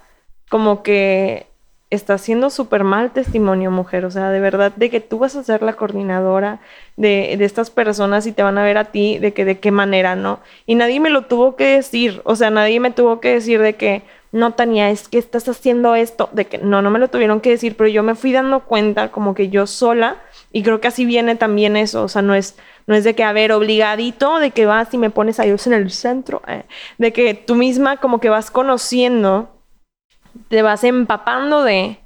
como 0.49 0.81
que 0.81 1.45
está 1.89 2.15
haciendo 2.15 2.49
súper 2.49 2.83
mal 2.83 3.11
testimonio, 3.11 3.71
mujer. 3.71 4.05
O 4.05 4.11
sea, 4.11 4.29
de 4.29 4.39
verdad, 4.39 4.73
de 4.75 4.89
que 4.89 4.99
tú 4.99 5.19
vas 5.19 5.35
a 5.35 5.43
ser 5.43 5.61
la 5.61 5.73
coordinadora 5.73 6.59
de, 6.97 7.35
de 7.37 7.45
estas 7.45 7.69
personas 7.69 8.25
y 8.27 8.31
te 8.33 8.43
van 8.43 8.57
a 8.57 8.63
ver 8.63 8.77
a 8.77 8.85
ti 8.85 9.19
de 9.19 9.33
que 9.33 9.45
de 9.45 9.59
qué 9.59 9.71
manera, 9.71 10.15
¿no? 10.15 10.39
Y 10.65 10.75
nadie 10.75 10.99
me 10.99 11.09
lo 11.09 11.23
tuvo 11.23 11.55
que 11.55 11.67
decir. 11.67 12.21
O 12.25 12.35
sea, 12.35 12.49
nadie 12.49 12.79
me 12.79 12.91
tuvo 12.91 13.19
que 13.19 13.33
decir 13.33 13.61
de 13.61 13.75
que, 13.75 14.03
no, 14.31 14.53
Tania, 14.53 14.89
es 14.89 15.07
que 15.07 15.17
estás 15.17 15.47
haciendo 15.47 15.95
esto. 15.95 16.29
De 16.33 16.45
que 16.45 16.57
no, 16.57 16.81
no 16.81 16.89
me 16.91 16.99
lo 16.99 17.09
tuvieron 17.09 17.39
que 17.39 17.51
decir, 17.51 17.77
pero 17.77 17.87
yo 17.89 18.03
me 18.03 18.15
fui 18.15 18.33
dando 18.33 18.61
cuenta 18.61 19.11
como 19.11 19.33
que 19.33 19.49
yo 19.49 19.65
sola 19.67 20.17
Y 20.51 20.63
creo 20.63 20.81
que 20.81 20.87
así 20.89 21.05
viene 21.05 21.35
también 21.35 21.77
eso, 21.77 22.03
o 22.03 22.07
sea, 22.07 22.21
no 22.21 22.33
es, 22.35 22.57
no 22.87 22.95
es 22.95 23.03
de 23.03 23.15
que, 23.15 23.23
a 23.23 23.33
ver, 23.33 23.51
obligadito, 23.51 24.39
de 24.39 24.51
que 24.51 24.65
vas 24.65 24.93
y 24.93 24.97
me 24.97 25.09
pones 25.09 25.39
a 25.39 25.43
Dios 25.43 25.67
en 25.67 25.73
el 25.73 25.91
centro, 25.91 26.41
eh, 26.47 26.63
de 26.97 27.13
que 27.13 27.33
tú 27.33 27.55
misma 27.55 27.97
como 27.97 28.19
que 28.19 28.29
vas 28.29 28.49
conociendo, 28.51 29.56
te 30.49 30.61
vas 30.61 30.83
empapando 30.83 31.63
de, 31.63 31.99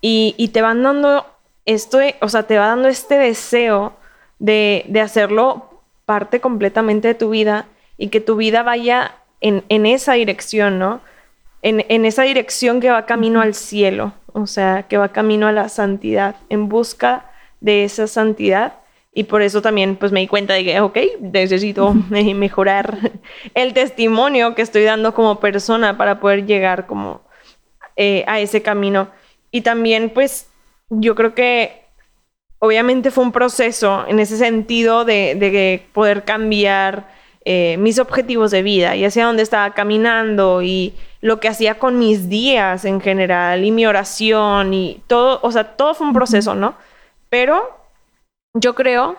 y, 0.00 0.34
y 0.36 0.48
te 0.48 0.62
van 0.62 0.82
dando 0.82 1.26
esto, 1.66 1.98
o 2.20 2.28
sea, 2.28 2.44
te 2.44 2.58
va 2.58 2.68
dando 2.68 2.88
este 2.88 3.16
deseo 3.16 3.94
de, 4.38 4.84
de 4.88 5.00
hacerlo 5.00 5.82
parte 6.06 6.40
completamente 6.40 7.08
de 7.08 7.14
tu 7.14 7.30
vida 7.30 7.66
y 7.96 8.08
que 8.08 8.20
tu 8.20 8.36
vida 8.36 8.62
vaya 8.62 9.14
en, 9.40 9.64
en 9.68 9.86
esa 9.86 10.14
dirección, 10.14 10.78
¿no? 10.78 11.00
En, 11.62 11.84
en, 11.88 12.06
esa 12.06 12.22
dirección 12.22 12.80
que 12.80 12.90
va 12.90 13.04
camino 13.04 13.40
al 13.42 13.54
cielo, 13.54 14.14
o 14.32 14.46
sea, 14.46 14.84
que 14.84 14.96
va 14.96 15.10
camino 15.10 15.46
a 15.46 15.52
la 15.52 15.68
santidad, 15.68 16.36
en 16.48 16.68
busca 16.68 17.30
de 17.60 17.84
esa 17.84 18.06
santidad. 18.06 18.74
Y 19.12 19.24
por 19.24 19.42
eso 19.42 19.60
también 19.60 19.96
pues 19.96 20.12
me 20.12 20.20
di 20.20 20.26
cuenta 20.28 20.54
de 20.54 20.64
que, 20.64 20.80
ok, 20.80 20.98
necesito 21.20 21.94
mejorar 22.10 22.96
el 23.54 23.74
testimonio 23.74 24.54
que 24.54 24.62
estoy 24.62 24.84
dando 24.84 25.14
como 25.14 25.40
persona 25.40 25.98
para 25.98 26.20
poder 26.20 26.46
llegar 26.46 26.86
como 26.86 27.20
eh, 28.02 28.24
a 28.26 28.40
ese 28.40 28.62
camino. 28.62 29.08
Y 29.50 29.60
también 29.60 30.08
pues 30.08 30.46
yo 30.88 31.14
creo 31.14 31.34
que 31.34 31.82
obviamente 32.58 33.10
fue 33.10 33.24
un 33.24 33.30
proceso 33.30 34.06
en 34.08 34.20
ese 34.20 34.38
sentido 34.38 35.04
de, 35.04 35.34
de 35.34 35.86
poder 35.92 36.24
cambiar 36.24 37.08
eh, 37.44 37.76
mis 37.78 37.98
objetivos 37.98 38.52
de 38.52 38.62
vida 38.62 38.96
y 38.96 39.04
hacia 39.04 39.26
dónde 39.26 39.42
estaba 39.42 39.74
caminando 39.74 40.62
y 40.62 40.94
lo 41.20 41.40
que 41.40 41.48
hacía 41.48 41.78
con 41.78 41.98
mis 41.98 42.30
días 42.30 42.86
en 42.86 43.02
general 43.02 43.66
y 43.66 43.70
mi 43.70 43.84
oración 43.84 44.72
y 44.72 45.02
todo, 45.06 45.38
o 45.42 45.52
sea, 45.52 45.76
todo 45.76 45.92
fue 45.92 46.06
un 46.06 46.14
proceso, 46.14 46.54
¿no? 46.54 46.76
Pero 47.28 47.68
yo 48.54 48.74
creo 48.74 49.16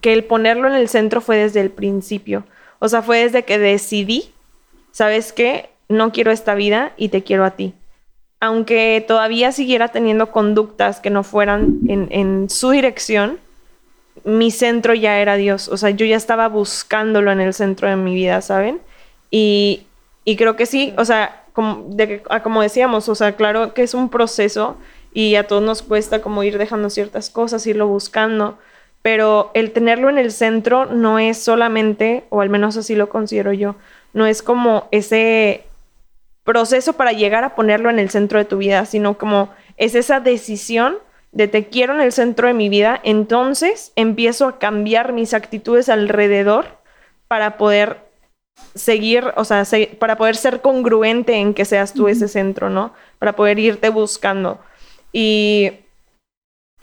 que 0.00 0.14
el 0.14 0.24
ponerlo 0.24 0.66
en 0.68 0.76
el 0.76 0.88
centro 0.88 1.20
fue 1.20 1.36
desde 1.36 1.60
el 1.60 1.70
principio. 1.70 2.44
O 2.78 2.88
sea, 2.88 3.02
fue 3.02 3.18
desde 3.18 3.44
que 3.44 3.58
decidí, 3.58 4.32
¿sabes 4.92 5.34
qué? 5.34 5.68
No 5.90 6.10
quiero 6.10 6.30
esta 6.30 6.54
vida 6.54 6.92
y 6.96 7.10
te 7.10 7.22
quiero 7.22 7.44
a 7.44 7.50
ti. 7.50 7.74
Aunque 8.40 9.04
todavía 9.06 9.52
siguiera 9.52 9.88
teniendo 9.88 10.30
conductas 10.30 11.00
que 11.00 11.10
no 11.10 11.22
fueran 11.22 11.78
en, 11.88 12.50
su 12.50 12.70
dirección, 12.70 13.38
mi 14.24 14.50
centro 14.50 14.94
ya 14.94 15.18
era 15.18 15.36
Dios. 15.36 15.68
O 15.68 15.76
sea, 15.76 15.90
yo 15.90 16.04
ya 16.04 16.16
estaba 16.16 16.48
buscándolo 16.48 17.32
en 17.32 17.40
el 17.40 17.54
centro 17.54 17.88
de 17.88 17.96
mi 17.96 18.14
vida, 18.14 18.42
¿saben? 18.42 18.80
Y, 19.30 19.86
creo 20.36 20.56
que 20.56 20.66
sí, 20.66 20.94
o 20.96 21.04
sea, 21.04 21.44
como, 21.52 21.86
de, 21.88 22.22
como 22.42 22.62
decíamos, 22.62 23.08
o 23.08 23.14
sea, 23.14 23.36
claro 23.36 23.74
que 23.74 23.82
es 23.82 23.94
un 23.94 24.08
proceso 24.10 24.76
y 25.14 25.36
a 25.36 25.46
todos 25.46 25.62
nos 25.62 25.82
cuesta 25.82 26.20
como 26.20 26.42
ir 26.42 26.58
dejando 26.58 26.90
ciertas 26.90 27.30
cosas, 27.30 27.66
irlo 27.66 27.86
buscando, 27.86 28.58
pero 29.00 29.50
el 29.54 29.72
tenerlo 29.72 30.10
en 30.10 30.18
el 30.18 30.32
centro 30.32 30.86
no 30.86 31.18
es 31.18 31.38
solamente, 31.38 32.24
o 32.30 32.40
al 32.40 32.50
menos 32.50 32.76
así 32.76 32.94
lo 32.94 33.08
considero 33.08 33.52
yo, 33.52 33.76
no 34.12 34.26
es 34.26 34.42
como 34.42 34.88
ese 34.90 35.64
proceso 36.44 36.92
para 36.92 37.12
llegar 37.12 37.42
a 37.44 37.54
ponerlo 37.54 37.90
en 37.90 37.98
el 37.98 38.10
centro 38.10 38.38
de 38.38 38.44
tu 38.44 38.58
vida, 38.58 38.84
sino 38.86 39.18
como 39.18 39.50
es 39.76 39.94
esa 39.94 40.20
decisión 40.20 40.96
de 41.32 41.48
te 41.48 41.68
quiero 41.68 41.94
en 41.94 42.00
el 42.00 42.12
centro 42.12 42.46
de 42.46 42.54
mi 42.54 42.68
vida, 42.68 43.00
entonces 43.02 43.92
empiezo 43.96 44.46
a 44.46 44.58
cambiar 44.58 45.12
mis 45.12 45.34
actitudes 45.34 45.88
alrededor 45.88 46.66
para 47.26 47.56
poder 47.56 48.04
seguir, 48.74 49.32
o 49.36 49.44
sea, 49.44 49.64
para 49.98 50.16
poder 50.16 50.36
ser 50.36 50.60
congruente 50.60 51.34
en 51.34 51.54
que 51.54 51.64
seas 51.64 51.92
tú 51.92 52.06
ese 52.06 52.28
centro, 52.28 52.70
¿no? 52.70 52.92
Para 53.18 53.34
poder 53.34 53.58
irte 53.58 53.88
buscando. 53.88 54.60
Y, 55.12 55.72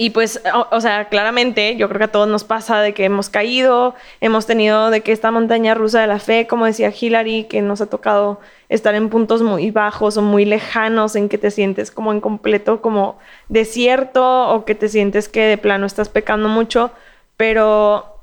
y 0.01 0.09
pues, 0.09 0.41
o, 0.71 0.81
sea, 0.81 1.09
claramente 1.09 1.75
yo 1.75 1.87
creo 1.87 1.99
que 1.99 2.05
a 2.05 2.11
todos 2.11 2.27
nos 2.27 2.43
pasa 2.43 2.81
de 2.81 2.95
que 2.95 3.05
hemos 3.05 3.29
caído, 3.29 3.93
hemos 4.19 4.47
tenido 4.47 4.89
de 4.89 5.01
que 5.01 5.11
esta 5.11 5.29
montaña 5.29 5.75
rusa 5.75 6.01
de 6.01 6.07
la 6.07 6.17
fe, 6.17 6.47
como 6.47 6.65
decía 6.65 6.91
Hillary, 6.91 7.43
que 7.43 7.61
nos 7.61 7.81
ha 7.81 7.85
tocado 7.85 8.39
estar 8.67 8.95
en 8.95 9.09
puntos 9.09 9.43
muy 9.43 9.69
bajos 9.69 10.17
o 10.17 10.23
muy 10.23 10.43
lejanos 10.43 11.15
en 11.15 11.29
que 11.29 11.37
te 11.37 11.51
sientes 11.51 11.91
como 11.91 12.11
en 12.13 12.19
completo 12.19 12.81
como 12.81 13.19
desierto 13.47 14.49
o 14.49 14.65
que 14.65 14.73
te 14.73 14.89
sientes 14.89 15.29
que 15.29 15.41
de 15.41 15.59
plano 15.59 15.85
estás 15.85 16.09
pecando 16.09 16.49
mucho, 16.49 16.89
pero 17.37 18.15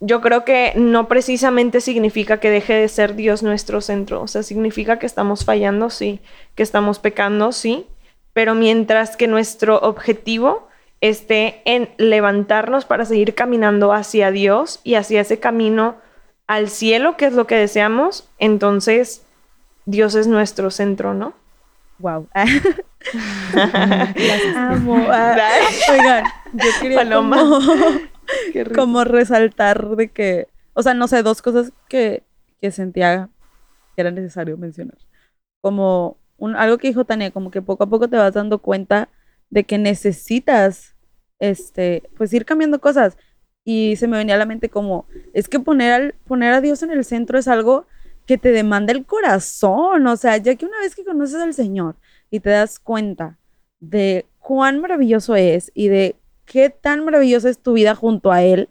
yo 0.00 0.22
creo 0.22 0.46
que 0.46 0.72
no 0.76 1.08
precisamente 1.08 1.82
significa 1.82 2.40
que 2.40 2.48
deje 2.48 2.72
de 2.72 2.88
ser 2.88 3.16
Dios 3.16 3.42
nuestro 3.42 3.82
centro, 3.82 4.22
o 4.22 4.28
sea, 4.28 4.42
significa 4.42 4.98
que 4.98 5.04
estamos 5.04 5.44
fallando, 5.44 5.90
sí, 5.90 6.20
que 6.54 6.62
estamos 6.62 6.98
pecando, 6.98 7.52
sí, 7.52 7.84
pero 8.32 8.54
mientras 8.54 9.18
que 9.18 9.28
nuestro 9.28 9.78
objetivo 9.80 10.71
esté 11.02 11.60
en 11.64 11.90
levantarnos 11.98 12.86
para 12.86 13.04
seguir 13.04 13.34
caminando 13.34 13.92
hacia 13.92 14.30
Dios 14.30 14.80
y 14.84 14.94
hacia 14.94 15.20
ese 15.20 15.38
camino 15.38 15.96
al 16.46 16.70
cielo, 16.70 17.16
que 17.16 17.26
es 17.26 17.34
lo 17.34 17.46
que 17.46 17.56
deseamos, 17.56 18.28
entonces 18.38 19.26
Dios 19.84 20.14
es 20.14 20.28
nuestro 20.28 20.70
centro, 20.70 21.12
¿no? 21.12 21.34
Wow. 21.98 22.28
Amo. 24.56 24.94
oigan, 25.90 26.24
yo 26.52 26.68
quería 26.80 27.14
como, 27.14 27.58
como, 28.74 29.04
resaltar 29.04 29.96
de 29.96 30.08
que, 30.08 30.48
o 30.74 30.82
sea, 30.82 30.94
no 30.94 31.08
sé, 31.08 31.22
dos 31.22 31.42
cosas 31.42 31.72
que, 31.88 32.22
que 32.60 32.70
sentía 32.70 33.28
que 33.94 34.00
era 34.00 34.12
necesario 34.12 34.56
mencionar. 34.56 34.98
Como 35.60 36.16
algo 36.56 36.78
que 36.78 36.88
dijo 36.88 37.04
Tania, 37.04 37.32
como 37.32 37.50
que 37.50 37.60
poco 37.60 37.84
a 37.84 37.88
poco 37.88 38.08
te 38.08 38.16
vas 38.16 38.34
dando 38.34 38.58
cuenta 38.58 39.08
de 39.50 39.64
que 39.64 39.78
necesitas, 39.78 40.91
este, 41.42 42.04
pues 42.16 42.32
ir 42.32 42.44
cambiando 42.44 42.80
cosas. 42.80 43.18
Y 43.64 43.96
se 43.96 44.06
me 44.06 44.16
venía 44.16 44.36
a 44.36 44.38
la 44.38 44.46
mente 44.46 44.68
como, 44.68 45.06
es 45.34 45.48
que 45.48 45.60
poner, 45.60 45.92
al, 45.92 46.14
poner 46.24 46.52
a 46.52 46.60
Dios 46.60 46.82
en 46.82 46.90
el 46.92 47.04
centro 47.04 47.38
es 47.38 47.48
algo 47.48 47.86
que 48.26 48.38
te 48.38 48.52
demanda 48.52 48.92
el 48.92 49.04
corazón. 49.04 50.06
O 50.06 50.16
sea, 50.16 50.36
ya 50.36 50.54
que 50.54 50.66
una 50.66 50.78
vez 50.78 50.94
que 50.94 51.04
conoces 51.04 51.36
al 51.36 51.52
Señor 51.52 51.96
y 52.30 52.40
te 52.40 52.50
das 52.50 52.78
cuenta 52.78 53.38
de 53.80 54.24
cuán 54.38 54.80
maravilloso 54.80 55.34
es 55.34 55.72
y 55.74 55.88
de 55.88 56.16
qué 56.44 56.70
tan 56.70 57.04
maravillosa 57.04 57.50
es 57.50 57.58
tu 57.58 57.72
vida 57.72 57.96
junto 57.96 58.30
a 58.30 58.42
Él, 58.42 58.68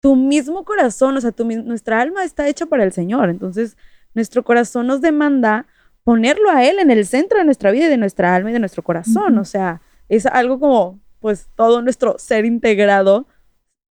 tu 0.00 0.14
mismo 0.14 0.64
corazón, 0.64 1.16
o 1.16 1.20
sea, 1.20 1.32
tu, 1.32 1.44
nuestra 1.44 2.00
alma 2.00 2.22
está 2.22 2.46
hecha 2.46 2.66
para 2.66 2.84
el 2.84 2.92
Señor. 2.92 3.28
Entonces, 3.28 3.76
nuestro 4.14 4.44
corazón 4.44 4.86
nos 4.86 5.00
demanda 5.00 5.66
ponerlo 6.04 6.50
a 6.50 6.64
Él 6.64 6.78
en 6.78 6.92
el 6.92 7.06
centro 7.06 7.38
de 7.38 7.44
nuestra 7.44 7.72
vida 7.72 7.86
y 7.86 7.90
de 7.90 7.96
nuestra 7.96 8.36
alma 8.36 8.50
y 8.50 8.52
de 8.52 8.60
nuestro 8.60 8.84
corazón. 8.84 9.36
O 9.38 9.44
sea, 9.44 9.82
es 10.08 10.26
algo 10.26 10.60
como, 10.60 11.00
pues, 11.20 11.48
todo 11.54 11.82
nuestro 11.82 12.18
ser 12.18 12.44
integrado. 12.44 13.26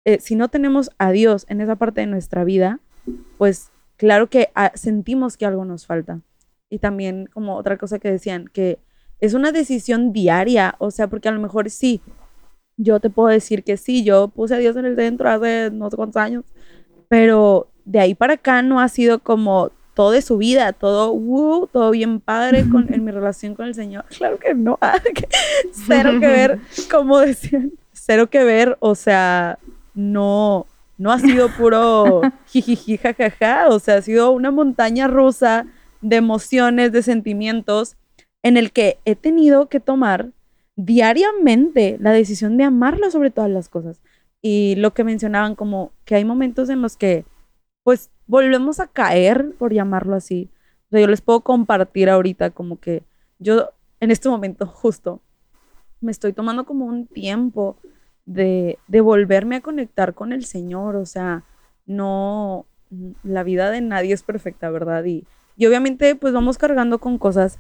Eh, 0.05 0.19
si 0.19 0.36
no 0.36 0.47
tenemos 0.47 0.91
a 0.97 1.12
Dios 1.12 1.45
en 1.49 1.62
esa 1.62 1.75
parte 1.75 2.01
de 2.01 2.08
nuestra 2.08 2.43
vida, 2.43 2.79
pues 3.38 3.71
claro 3.97 4.29
que 4.29 4.49
ah, 4.55 4.71
sentimos 4.75 5.38
que 5.38 5.45
algo 5.45 5.65
nos 5.65 5.86
falta. 5.86 6.21
Y 6.69 6.79
también 6.79 7.27
como 7.34 7.55
otra 7.55 7.77
cosa 7.77 7.99
que 7.99 8.12
decían, 8.12 8.47
que 8.51 8.79
es 9.19 9.34
una 9.34 9.51
decisión 9.51 10.13
diaria, 10.13 10.75
o 10.79 10.91
sea, 10.91 11.08
porque 11.08 11.27
a 11.29 11.32
lo 11.32 11.41
mejor 11.41 11.69
sí, 11.69 12.01
yo 12.77 12.99
te 12.99 13.10
puedo 13.10 13.27
decir 13.27 13.63
que 13.63 13.75
sí, 13.75 14.03
yo 14.03 14.29
puse 14.29 14.55
a 14.55 14.60
Dios 14.60 14.77
en 14.77 14.86
el 14.86 14.95
centro 14.95 15.29
hace 15.29 15.69
no 15.71 15.89
sé 15.89 15.97
cuántos 15.97 16.21
años, 16.21 16.45
pero 17.10 17.69
de 17.84 17.99
ahí 17.99 18.15
para 18.15 18.36
acá 18.36 18.62
no 18.62 18.79
ha 18.79 18.88
sido 18.88 19.19
como 19.19 19.71
todo 19.93 20.12
de 20.12 20.21
su 20.21 20.38
vida, 20.38 20.73
todo, 20.73 21.12
uh, 21.12 21.67
todo 21.67 21.91
bien 21.91 22.19
padre 22.19 22.63
con, 22.71 22.93
en 22.93 23.04
mi 23.04 23.12
relación 23.12 23.56
con 23.56 23.67
el 23.67 23.75
Señor. 23.75 24.06
Claro 24.17 24.39
que 24.39 24.54
no, 24.54 24.78
ah, 24.82 24.99
cero 25.71 26.12
que 26.19 26.28
ver, 26.28 26.60
como 26.89 27.19
decían, 27.19 27.71
cero 27.93 28.30
que 28.30 28.43
ver, 28.43 28.78
o 28.80 28.95
sea, 28.95 29.60
no, 29.93 30.65
no 30.97 31.12
ha 31.12 31.19
sido 31.19 31.49
puro 31.49 32.21
jijiji, 32.47 32.97
jajaja, 32.97 33.67
o 33.69 33.80
sea, 33.80 33.95
ha 33.95 34.02
sido 34.02 34.32
una 34.32 34.52
montaña 34.52 35.08
rusa 35.08 35.65
de 36.02 36.17
emociones, 36.17 36.91
de 36.91 37.04
sentimientos, 37.04 37.95
en 38.43 38.58
el 38.58 38.71
que 38.71 38.99
he 39.06 39.15
tenido 39.15 39.67
que 39.67 39.80
tomar 39.80 40.32
diariamente 40.75 41.97
la 41.99 42.12
decisión 42.12 42.58
de 42.58 42.63
amarlo 42.63 43.12
sobre 43.12 43.32
todas 43.32 43.49
las 43.49 43.67
cosas. 43.67 44.02
Y 44.41 44.75
lo 44.78 44.93
que 44.93 45.04
mencionaban 45.04 45.56
como 45.56 45.91
que 46.06 46.15
hay 46.15 46.23
momentos 46.23 46.69
en 46.69 46.82
los 46.82 46.95
que 46.95 47.25
pues 47.89 48.12
volvemos 48.28 48.80
a 48.80 48.86
caer, 48.86 49.56
por 49.58 49.73
llamarlo 49.73 50.15
así. 50.15 50.52
O 50.86 50.89
sea, 50.91 50.99
yo 50.99 51.08
les 51.08 51.21
puedo 51.21 51.39
compartir 51.39 52.08
ahorita 52.08 52.52
como 52.52 52.80
que 52.80 53.02
yo 53.39 53.71
en 53.99 54.12
este 54.12 54.30
momento 54.30 54.67
justo 54.67 55.23
me 55.99 56.12
estoy 56.12 56.34
tomando 56.34 56.67
como 56.67 56.86
un 56.86 57.08
tiempo 57.08 57.78
de, 58.28 58.78
de 58.88 59.02
volverme 59.02 59.56
a 59.56 59.62
conectar 59.62 60.13
con 60.13 60.34
el 60.34 60.45
Señor. 60.45 60.97
O 60.97 61.08
sea, 61.08 61.45
no, 61.88 62.67
la 63.23 63.41
vida 63.41 63.71
de 63.71 63.82
nadie 63.82 64.13
es 64.13 64.21
perfecta, 64.21 64.69
¿verdad? 64.69 65.04
Y, 65.06 65.25
y 65.58 65.65
obviamente 65.65 66.13
pues 66.13 66.32
vamos 66.32 66.60
cargando 66.60 66.99
con 66.99 67.17
cosas 67.17 67.58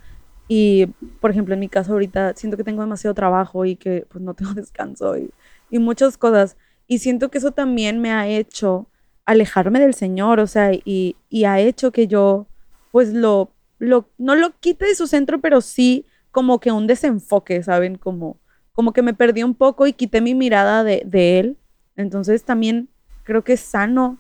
y, 0.47 0.93
por 1.21 1.31
ejemplo, 1.31 1.55
en 1.55 1.59
mi 1.59 1.69
caso 1.69 1.93
ahorita 1.93 2.35
siento 2.35 2.55
que 2.55 2.63
tengo 2.63 2.83
demasiado 2.83 3.15
trabajo 3.15 3.65
y 3.65 3.77
que 3.77 4.05
pues 4.11 4.23
no 4.23 4.35
tengo 4.35 4.53
descanso 4.53 5.17
y, 5.17 5.31
y 5.71 5.79
muchas 5.79 6.19
cosas. 6.19 6.55
Y 6.85 6.99
siento 6.99 7.31
que 7.31 7.39
eso 7.39 7.49
también 7.49 7.99
me 7.99 8.11
ha 8.11 8.27
hecho 8.27 8.85
alejarme 9.29 9.79
del 9.79 9.93
Señor, 9.93 10.39
o 10.39 10.47
sea, 10.47 10.71
y, 10.73 11.15
ha 11.45 11.59
hecho 11.59 11.91
que 11.91 12.07
yo, 12.07 12.47
pues 12.91 13.13
lo, 13.13 13.51
lo, 13.77 14.09
no 14.17 14.35
lo 14.35 14.59
quite 14.59 14.87
de 14.87 14.95
su 14.95 15.05
centro, 15.05 15.39
pero 15.39 15.61
sí 15.61 16.05
como 16.31 16.59
que 16.59 16.71
un 16.71 16.87
desenfoque, 16.87 17.61
¿saben? 17.61 17.97
Como, 17.97 18.37
como 18.73 18.91
que 18.91 19.03
me 19.03 19.13
perdí 19.13 19.43
un 19.43 19.53
poco 19.53 19.85
y 19.85 19.93
quité 19.93 20.19
mi 20.21 20.33
mirada 20.33 20.83
de, 20.83 21.39
él. 21.39 21.57
Entonces 21.95 22.43
también 22.43 22.89
creo 23.23 23.43
que 23.43 23.53
es 23.53 23.59
sano 23.59 24.17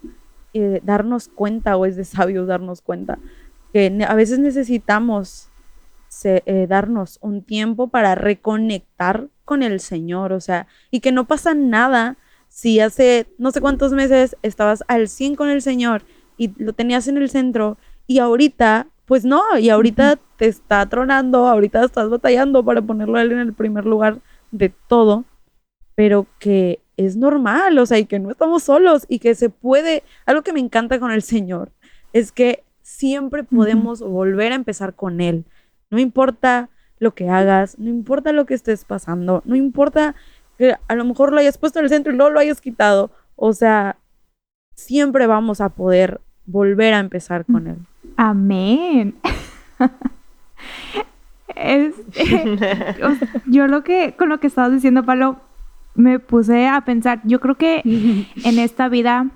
eh, 0.53 0.79
darnos 0.83 1.27
cuenta 1.27 1.75
o 1.75 1.87
es 1.87 1.95
de 1.95 2.05
sabios 2.05 2.47
darnos 2.47 2.81
cuenta 2.81 3.17
que 3.73 4.05
a 4.07 4.13
veces 4.15 4.37
necesitamos 4.37 5.49
eh, 6.23 6.65
darnos 6.67 7.17
un 7.21 7.43
tiempo 7.43 7.87
para 7.87 8.13
reconectar 8.13 9.27
con 9.43 9.63
el 9.63 9.79
Señor, 9.79 10.33
o 10.33 10.39
sea, 10.39 10.67
y 10.91 10.99
que 10.99 11.11
no 11.11 11.25
pasa 11.25 11.55
nada 11.55 12.17
si 12.59 12.81
hace 12.81 13.25
no 13.37 13.51
sé 13.51 13.61
cuántos 13.61 13.93
meses 13.93 14.35
estabas 14.41 14.83
al 14.89 15.07
100 15.07 15.35
con 15.35 15.47
el 15.49 15.61
Señor 15.61 16.03
y 16.35 16.51
lo 16.61 16.73
tenías 16.73 17.07
en 17.07 17.15
el 17.15 17.29
centro 17.29 17.77
y 18.05 18.19
ahorita, 18.19 18.87
pues 19.05 19.23
no, 19.23 19.41
y 19.57 19.69
ahorita 19.69 20.19
te 20.35 20.47
está 20.47 20.85
tronando, 20.89 21.47
ahorita 21.47 21.85
estás 21.85 22.09
batallando 22.09 22.65
para 22.65 22.81
ponerlo 22.81 23.17
a 23.17 23.21
él 23.21 23.31
en 23.31 23.39
el 23.39 23.53
primer 23.53 23.85
lugar 23.85 24.19
de 24.51 24.73
todo, 24.89 25.23
pero 25.95 26.27
que 26.37 26.81
es 26.97 27.15
normal, 27.15 27.77
o 27.77 27.85
sea, 27.85 27.97
y 27.97 28.05
que 28.05 28.19
no 28.19 28.29
estamos 28.29 28.63
solos 28.63 29.05
y 29.07 29.19
que 29.19 29.35
se 29.35 29.49
puede, 29.49 30.03
algo 30.25 30.41
que 30.41 30.51
me 30.51 30.59
encanta 30.59 30.99
con 30.99 31.11
el 31.11 31.21
Señor 31.21 31.71
es 32.11 32.33
que 32.33 32.65
siempre 32.81 33.45
podemos 33.45 34.01
volver 34.01 34.51
a 34.51 34.55
empezar 34.55 34.95
con 34.95 35.21
Él. 35.21 35.45
No 35.91 35.97
importa 35.97 36.69
lo 36.97 37.15
que 37.15 37.29
hagas, 37.29 37.79
no 37.79 37.87
importa 37.89 38.33
lo 38.33 38.45
que 38.45 38.53
estés 38.53 38.83
pasando, 38.83 39.43
no 39.45 39.55
importa 39.55 40.15
que 40.59 40.75
a 40.89 40.95
lo 40.95 41.05
mejor 41.05 41.31
lo 41.31 41.39
hayas 41.39 41.57
puesto 41.57 41.79
en 41.79 41.85
el 41.85 41.89
centro 41.89 42.11
y 42.11 42.17
luego 42.17 42.31
lo 42.31 42.39
hayas 42.41 42.59
quitado, 42.59 43.11
o 43.37 43.53
sea, 43.53 43.95
siempre 44.75 45.25
vamos 45.25 45.61
a 45.61 45.69
poder 45.69 46.19
volver 46.45 46.93
a 46.93 46.99
empezar 46.99 47.45
con 47.45 47.67
Él. 47.67 47.77
Amén. 48.17 49.15
Este, 51.55 53.01
o 53.03 53.15
sea, 53.15 53.27
yo 53.45 53.67
lo 53.67 53.83
que, 53.83 54.15
con 54.17 54.27
lo 54.29 54.39
que 54.39 54.47
estabas 54.47 54.73
diciendo, 54.73 55.03
Pablo, 55.03 55.37
me 55.95 56.19
puse 56.19 56.67
a 56.67 56.81
pensar, 56.81 57.21
yo 57.23 57.39
creo 57.39 57.55
que 57.55 57.81
en 57.85 58.59
esta 58.59 58.89
vida, 58.89 59.27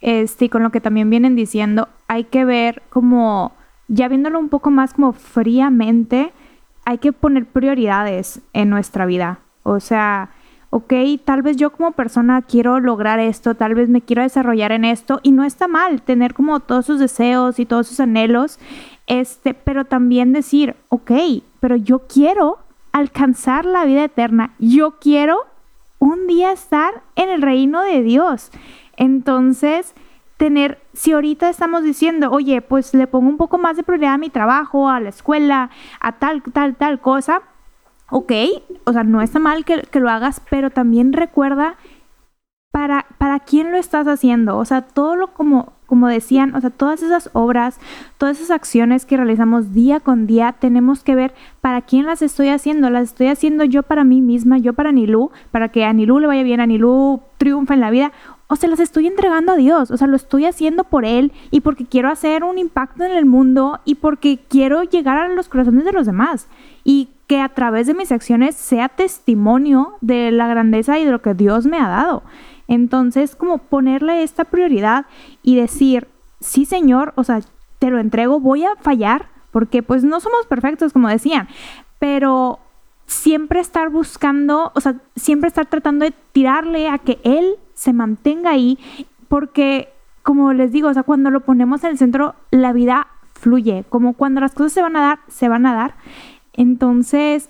este, 0.00 0.44
y 0.44 0.48
con 0.48 0.62
lo 0.62 0.70
que 0.70 0.80
también 0.80 1.10
vienen 1.10 1.34
diciendo, 1.34 1.88
hay 2.06 2.24
que 2.24 2.44
ver 2.44 2.82
como, 2.88 3.52
ya 3.88 4.08
viéndolo 4.08 4.38
un 4.38 4.48
poco 4.48 4.70
más 4.70 4.94
como 4.94 5.12
fríamente, 5.12 6.32
hay 6.84 6.98
que 6.98 7.12
poner 7.12 7.46
prioridades 7.46 8.40
en 8.52 8.70
nuestra 8.70 9.06
vida. 9.06 9.40
O 9.62 9.80
sea, 9.80 10.30
ok, 10.70 10.92
tal 11.24 11.42
vez 11.42 11.56
yo 11.56 11.70
como 11.70 11.92
persona 11.92 12.42
quiero 12.42 12.80
lograr 12.80 13.20
esto, 13.20 13.54
tal 13.54 13.74
vez 13.74 13.88
me 13.88 14.00
quiero 14.00 14.22
desarrollar 14.22 14.72
en 14.72 14.84
esto, 14.84 15.20
y 15.22 15.32
no 15.32 15.44
está 15.44 15.68
mal 15.68 16.02
tener 16.02 16.34
como 16.34 16.60
todos 16.60 16.86
sus 16.86 16.98
deseos 16.98 17.58
y 17.58 17.66
todos 17.66 17.86
sus 17.86 18.00
anhelos, 18.00 18.58
este, 19.06 19.54
pero 19.54 19.84
también 19.84 20.32
decir, 20.32 20.76
ok, 20.88 21.12
pero 21.60 21.76
yo 21.76 22.00
quiero 22.00 22.58
alcanzar 22.92 23.64
la 23.64 23.84
vida 23.84 24.04
eterna, 24.04 24.52
yo 24.58 24.98
quiero 24.98 25.46
un 25.98 26.26
día 26.26 26.52
estar 26.52 27.02
en 27.16 27.28
el 27.28 27.42
reino 27.42 27.82
de 27.82 28.02
Dios. 28.02 28.50
Entonces, 28.96 29.94
tener, 30.36 30.78
si 30.92 31.12
ahorita 31.12 31.50
estamos 31.50 31.82
diciendo, 31.82 32.30
oye, 32.30 32.62
pues 32.62 32.94
le 32.94 33.06
pongo 33.06 33.28
un 33.28 33.36
poco 33.36 33.58
más 33.58 33.76
de 33.76 33.82
prioridad 33.82 34.14
a 34.14 34.18
mi 34.18 34.30
trabajo, 34.30 34.88
a 34.88 35.00
la 35.00 35.08
escuela, 35.08 35.70
a 36.00 36.12
tal, 36.12 36.42
tal, 36.42 36.76
tal 36.76 37.00
cosa, 37.00 37.42
ok, 38.10 38.32
o 38.84 38.92
sea, 38.92 39.04
no 39.04 39.20
está 39.20 39.38
mal 39.38 39.64
que, 39.64 39.82
que 39.82 40.00
lo 40.00 40.10
hagas, 40.10 40.40
pero 40.48 40.70
también 40.70 41.12
recuerda 41.12 41.76
para, 42.70 43.06
para 43.18 43.40
quién 43.40 43.72
lo 43.72 43.78
estás 43.78 44.06
haciendo. 44.06 44.56
O 44.56 44.64
sea, 44.64 44.82
todo 44.82 45.16
lo 45.16 45.32
como, 45.32 45.72
como 45.86 46.06
decían, 46.08 46.54
o 46.54 46.60
sea, 46.60 46.70
todas 46.70 47.02
esas 47.02 47.30
obras, 47.32 47.80
todas 48.18 48.38
esas 48.38 48.50
acciones 48.50 49.06
que 49.06 49.16
realizamos 49.16 49.72
día 49.72 50.00
con 50.00 50.26
día, 50.26 50.54
tenemos 50.58 51.02
que 51.02 51.14
ver 51.14 51.34
para 51.60 51.82
quién 51.82 52.06
las 52.06 52.22
estoy 52.22 52.48
haciendo. 52.48 52.90
Las 52.90 53.04
estoy 53.04 53.28
haciendo 53.28 53.64
yo 53.64 53.82
para 53.82 54.04
mí 54.04 54.20
misma, 54.20 54.58
yo 54.58 54.74
para 54.74 54.92
Nilú, 54.92 55.30
para 55.50 55.70
que 55.70 55.84
a 55.84 55.92
Nilú 55.92 56.18
le 56.18 56.26
vaya 56.26 56.42
bien, 56.42 56.60
a 56.60 56.66
Nilú 56.66 57.20
triunfa 57.38 57.74
en 57.74 57.80
la 57.80 57.90
vida. 57.90 58.12
O 58.50 58.56
se 58.56 58.68
las 58.68 58.80
estoy 58.80 59.06
entregando 59.06 59.52
a 59.52 59.56
Dios, 59.56 59.90
o 59.90 59.96
sea, 59.98 60.06
lo 60.06 60.16
estoy 60.16 60.46
haciendo 60.46 60.84
por 60.84 61.04
Él 61.04 61.32
y 61.50 61.60
porque 61.60 61.84
quiero 61.84 62.08
hacer 62.08 62.44
un 62.44 62.56
impacto 62.56 63.04
en 63.04 63.12
el 63.12 63.26
mundo 63.26 63.80
y 63.84 63.96
porque 63.96 64.38
quiero 64.48 64.84
llegar 64.84 65.18
a 65.18 65.28
los 65.28 65.50
corazones 65.50 65.84
de 65.84 65.92
los 65.92 66.06
demás 66.06 66.48
y 66.82 67.10
que 67.28 67.40
a 67.40 67.50
través 67.50 67.86
de 67.86 67.94
mis 67.94 68.10
acciones 68.10 68.56
sea 68.56 68.88
testimonio 68.88 69.94
de 70.00 70.32
la 70.32 70.48
grandeza 70.48 70.98
y 70.98 71.04
de 71.04 71.12
lo 71.12 71.22
que 71.22 71.34
Dios 71.34 71.66
me 71.66 71.78
ha 71.78 71.86
dado. 71.86 72.24
Entonces, 72.66 73.36
como 73.36 73.58
ponerle 73.58 74.22
esta 74.22 74.44
prioridad 74.44 75.06
y 75.42 75.54
decir, 75.56 76.08
sí 76.40 76.64
Señor, 76.64 77.12
o 77.16 77.24
sea, 77.24 77.40
te 77.78 77.90
lo 77.90 78.00
entrego, 78.00 78.40
voy 78.40 78.64
a 78.64 78.74
fallar, 78.80 79.28
porque 79.52 79.82
pues 79.82 80.04
no 80.04 80.20
somos 80.20 80.46
perfectos, 80.46 80.92
como 80.92 81.08
decían, 81.08 81.48
pero 81.98 82.58
siempre 83.06 83.60
estar 83.60 83.90
buscando, 83.90 84.72
o 84.74 84.80
sea, 84.80 84.96
siempre 85.14 85.48
estar 85.48 85.66
tratando 85.66 86.06
de 86.06 86.14
tirarle 86.32 86.88
a 86.88 86.98
que 86.98 87.18
Él 87.24 87.56
se 87.74 87.92
mantenga 87.92 88.50
ahí, 88.50 88.78
porque 89.28 89.90
como 90.22 90.52
les 90.52 90.72
digo, 90.72 90.88
o 90.88 90.94
sea, 90.94 91.02
cuando 91.02 91.30
lo 91.30 91.40
ponemos 91.40 91.84
en 91.84 91.90
el 91.90 91.98
centro, 91.98 92.34
la 92.50 92.72
vida 92.72 93.06
fluye, 93.34 93.84
como 93.88 94.14
cuando 94.14 94.40
las 94.40 94.52
cosas 94.52 94.72
se 94.72 94.82
van 94.82 94.96
a 94.96 95.00
dar, 95.00 95.18
se 95.28 95.48
van 95.48 95.64
a 95.66 95.74
dar. 95.74 95.94
Entonces, 96.58 97.48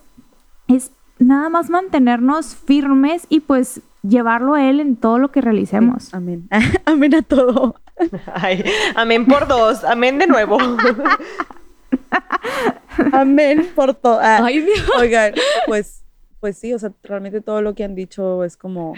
es 0.69 0.93
nada 1.19 1.49
más 1.49 1.71
mantenernos 1.71 2.55
firmes 2.55 3.27
y 3.31 3.41
pues 3.41 3.81
llevarlo 4.03 4.53
a 4.53 4.69
Él 4.69 4.81
en 4.81 4.97
todo 4.97 5.19
lo 5.19 5.31
que 5.31 5.41
realicemos. 5.41 6.13
Amén. 6.13 6.47
Amén 6.85 7.15
a 7.15 7.23
todo. 7.23 7.77
Ay, 8.35 8.63
amén 8.95 9.27
por 9.27 9.49
dos. 9.49 9.83
Amén 9.83 10.19
de 10.19 10.27
nuevo. 10.27 10.59
Amén 13.13 13.67
por 13.75 13.95
todo. 13.95 14.21
Ah, 14.21 14.45
Ay, 14.45 14.61
Dios. 14.61 14.91
Oigan, 14.99 15.33
pues, 15.67 16.05
pues 16.39 16.59
sí, 16.59 16.75
o 16.75 16.79
sea, 16.79 16.93
realmente 17.03 17.41
todo 17.41 17.63
lo 17.63 17.75
que 17.75 17.85
han 17.85 17.95
dicho 17.95 18.45
es 18.45 18.59
como 18.59 18.93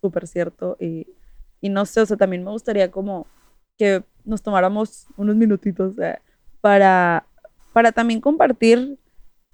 súper 0.00 0.26
cierto 0.26 0.78
y, 0.80 1.06
y 1.60 1.68
no 1.68 1.84
sé, 1.84 2.00
o 2.00 2.06
sea, 2.06 2.16
también 2.16 2.44
me 2.44 2.50
gustaría 2.50 2.90
como 2.90 3.26
que 3.76 4.04
nos 4.24 4.40
tomáramos 4.40 5.06
unos 5.18 5.36
minutitos 5.36 5.98
eh, 5.98 6.18
para, 6.62 7.26
para 7.74 7.92
también 7.92 8.22
compartir, 8.22 8.96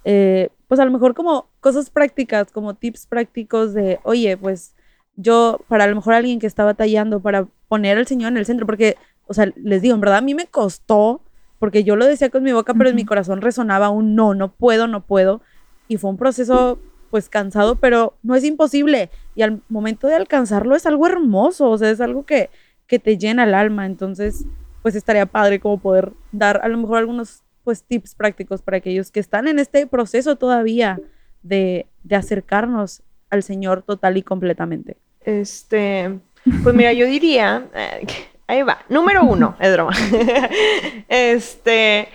eh, 0.09 0.51
pues 0.69 0.79
a 0.79 0.85
lo 0.85 0.93
mejor 0.93 1.15
como 1.15 1.49
cosas 1.59 1.91
prácticas, 1.91 2.53
como 2.53 2.75
tips 2.75 3.07
prácticos 3.07 3.75
de, 3.75 3.99
oye, 4.05 4.37
pues 4.37 4.73
yo, 5.17 5.61
para 5.67 5.83
a 5.83 5.87
lo 5.89 5.97
mejor 5.97 6.15
alguien 6.15 6.39
que 6.39 6.47
está 6.47 6.65
batallando 6.65 7.19
para 7.19 7.49
poner 7.67 7.99
al 7.99 8.07
Señor 8.07 8.31
en 8.31 8.39
el 8.39 8.47
centro, 8.47 8.67
porque, 8.67 8.97
o 9.27 9.35
sea, 9.35 9.53
les 9.57 9.83
digo, 9.83 9.97
en 9.97 10.01
verdad 10.01 10.19
a 10.19 10.23
mí 10.23 10.33
me 10.33 10.47
costó, 10.47 11.23
porque 11.59 11.83
yo 11.83 11.97
lo 11.97 12.07
decía 12.07 12.31
con 12.31 12.45
mi 12.45 12.53
boca, 12.53 12.73
pero 12.73 12.89
en 12.89 12.95
mi 12.95 13.05
corazón 13.05 13.41
resonaba 13.41 13.91
un 13.91 14.15
no, 14.15 14.33
no 14.35 14.53
puedo, 14.53 14.87
no 14.87 15.01
puedo. 15.01 15.41
Y 15.89 15.97
fue 15.97 16.11
un 16.11 16.19
proceso, 16.19 16.79
pues, 17.11 17.29
cansado, 17.29 17.75
pero 17.75 18.15
no 18.23 18.37
es 18.37 18.45
imposible. 18.45 19.11
Y 19.35 19.43
al 19.43 19.61
momento 19.69 20.07
de 20.07 20.15
alcanzarlo 20.15 20.77
es 20.77 20.87
algo 20.87 21.09
hermoso, 21.09 21.69
o 21.69 21.79
sea, 21.79 21.91
es 21.91 22.01
algo 22.01 22.25
que, 22.25 22.51
que 22.87 23.01
te 23.01 23.19
llena 23.19 23.43
el 23.43 23.55
alma. 23.55 23.87
Entonces, 23.87 24.45
pues, 24.83 24.95
estaría 24.95 25.27
padre 25.27 25.59
como 25.59 25.79
poder 25.79 26.13
dar 26.31 26.61
a 26.63 26.69
lo 26.69 26.79
mejor 26.79 26.99
algunos, 26.99 27.43
pues, 27.67 27.83
tips 27.83 28.15
prácticos 28.15 28.63
para 28.63 28.77
aquellos 28.77 29.11
que 29.11 29.19
están 29.19 29.49
en 29.49 29.59
este 29.59 29.87
proceso 29.89 30.37
todavía 30.37 31.01
de, 31.43 31.87
de 32.05 32.15
acercarnos 32.17 33.03
al 33.29 33.43
Señor 33.43 33.83
total 33.83 34.17
y 34.17 34.23
completamente. 34.23 34.97
Este, 35.21 36.21
pues 36.63 36.75
mira, 36.77 36.93
yo 36.93 37.07
diría, 37.07 37.67
eh, 37.75 38.07
ahí 38.47 38.63
va, 38.63 38.79
número 38.89 39.25
uno, 39.25 39.57
es 39.59 39.73
broma. 39.73 39.93
Este, 41.09 42.09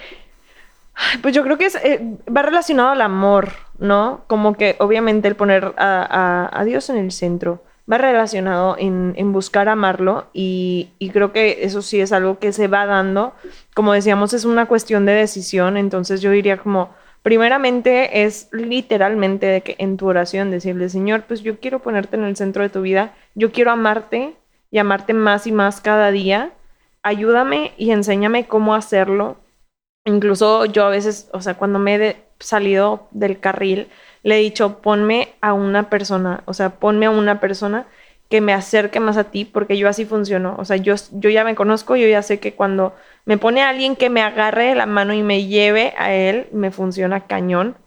pues 1.22 1.34
yo 1.36 1.44
creo 1.44 1.58
que 1.58 1.66
es, 1.66 1.76
eh, 1.76 2.00
va 2.36 2.42
relacionado 2.42 2.90
al 2.90 3.02
amor, 3.02 3.50
¿no? 3.78 4.24
Como 4.28 4.54
que 4.54 4.76
obviamente 4.80 5.28
el 5.28 5.36
poner 5.36 5.74
a, 5.78 6.50
a- 6.50 6.60
a 6.62 6.64
Dios 6.64 6.90
en 6.90 6.98
el 6.98 7.12
centro 7.12 7.64
va 7.90 7.98
relacionado 7.98 8.76
en, 8.78 9.14
en 9.18 9.32
buscar 9.32 9.70
amarlo 9.70 10.28
y, 10.34 10.90
y 11.00 11.10
creo 11.10 11.32
que 11.32 11.64
eso 11.64 11.82
sí 11.82 12.02
es 12.02 12.12
algo 12.12 12.40
que 12.40 12.54
se 12.54 12.68
va 12.68 12.86
dando. 12.86 13.34
Como 13.74 13.94
decíamos, 13.94 14.34
es 14.34 14.46
una 14.46 14.66
cuestión 14.66 15.06
de 15.06 15.14
decisión, 15.14 15.78
entonces 15.78 16.22
yo 16.22 16.32
diría 16.32 16.58
como, 16.58 16.90
primeramente 17.24 18.24
es 18.24 18.50
literalmente 18.52 19.46
de 19.46 19.62
que 19.62 19.76
en 19.80 19.98
tu 19.98 20.08
oración 20.08 20.52
decirle, 20.52 20.90
Señor, 20.90 21.24
pues 21.28 21.42
yo 21.42 21.60
quiero 21.60 21.80
ponerte 21.80 22.16
en 22.16 22.24
el 22.24 22.36
centro 22.36 22.64
de 22.64 22.70
tu 22.70 22.82
vida, 22.82 23.14
yo 23.36 23.52
quiero 23.52 23.72
amarte 23.72 24.36
y 24.72 24.78
amarte 24.80 25.14
más 25.14 25.46
y 25.48 25.52
más 25.52 25.82
cada 25.82 26.12
día. 26.12 26.52
Ayúdame 27.04 27.74
y 27.78 27.92
enséñame 27.92 28.48
cómo 28.48 28.74
hacerlo. 28.76 29.38
Incluso 30.06 30.66
yo 30.66 30.86
a 30.86 30.90
veces, 30.90 31.30
o 31.34 31.42
sea, 31.42 31.56
cuando 31.56 31.78
me 31.80 31.96
he 31.96 32.16
salido 32.40 33.08
del 33.12 33.40
carril, 33.40 33.88
le 34.24 34.36
he 34.36 34.40
dicho, 34.40 34.82
ponme 34.82 35.30
a 35.42 35.54
una 35.54 35.90
persona, 35.90 36.44
o 36.46 36.54
sea, 36.54 36.72
ponme 36.80 37.06
a 37.08 37.10
una 37.12 37.40
persona 37.40 37.88
que 38.30 38.42
me 38.42 38.54
acerque 38.54 39.00
más 39.00 39.18
a 39.18 39.26
ti, 39.26 39.46
porque 39.46 39.78
yo 39.78 39.90
así 39.90 40.06
funciono. 40.06 40.56
O 40.58 40.66
sea, 40.66 40.78
yo, 40.78 40.96
yo 41.12 41.30
ya 41.30 41.44
me 41.44 41.56
conozco, 41.56 41.96
yo 41.98 42.08
ya 42.08 42.22
sé 42.22 42.40
que 42.40 42.54
cuando 42.54 42.96
me 43.26 43.38
pone 43.38 43.62
alguien 43.62 43.96
que 43.98 44.10
me 44.10 44.22
agarre 44.22 44.74
la 44.74 44.86
mano 44.86 45.14
y 45.14 45.22
me 45.22 45.46
lleve 45.48 45.94
a 45.98 46.14
él, 46.14 46.48
me 46.54 46.72
funciona 46.72 47.28
cañón. 47.28 47.78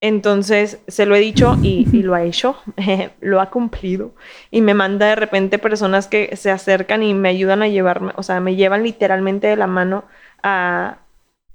Entonces, 0.00 0.80
se 0.88 1.06
lo 1.06 1.14
he 1.14 1.20
dicho 1.20 1.56
y, 1.62 1.86
y 1.92 2.02
lo 2.02 2.14
ha 2.14 2.24
hecho, 2.24 2.56
lo 3.20 3.40
ha 3.40 3.50
cumplido. 3.50 4.14
Y 4.50 4.60
me 4.60 4.74
manda 4.74 5.06
de 5.06 5.14
repente 5.14 5.58
personas 5.60 6.08
que 6.08 6.36
se 6.36 6.50
acercan 6.50 7.04
y 7.04 7.14
me 7.14 7.28
ayudan 7.28 7.62
a 7.62 7.68
llevarme, 7.68 8.12
o 8.16 8.24
sea, 8.24 8.40
me 8.40 8.56
llevan 8.56 8.82
literalmente 8.82 9.46
de 9.46 9.56
la 9.56 9.68
mano 9.68 10.04
a, 10.42 10.98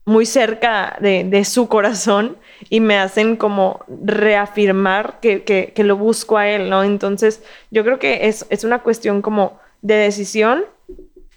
muy 0.08 0.26
cerca 0.26 0.98
de, 1.02 1.26
de 1.26 1.44
su 1.44 1.68
corazón 1.68 2.38
y 2.70 2.80
me 2.80 2.98
hacen 2.98 3.36
como 3.36 3.84
reafirmar 3.90 5.20
que, 5.20 5.44
que, 5.44 5.84
lo 5.84 5.98
busco 5.98 6.38
a 6.38 6.48
él, 6.48 6.70
¿no? 6.70 6.86
Entonces, 6.86 7.44
yo 7.72 7.84
creo 7.84 8.00
que 8.00 8.30
es, 8.30 8.46
es 8.50 8.64
una 8.64 8.80
cuestión 8.80 9.22
como 9.22 9.60
de 9.82 9.96
decisión, 9.96 10.64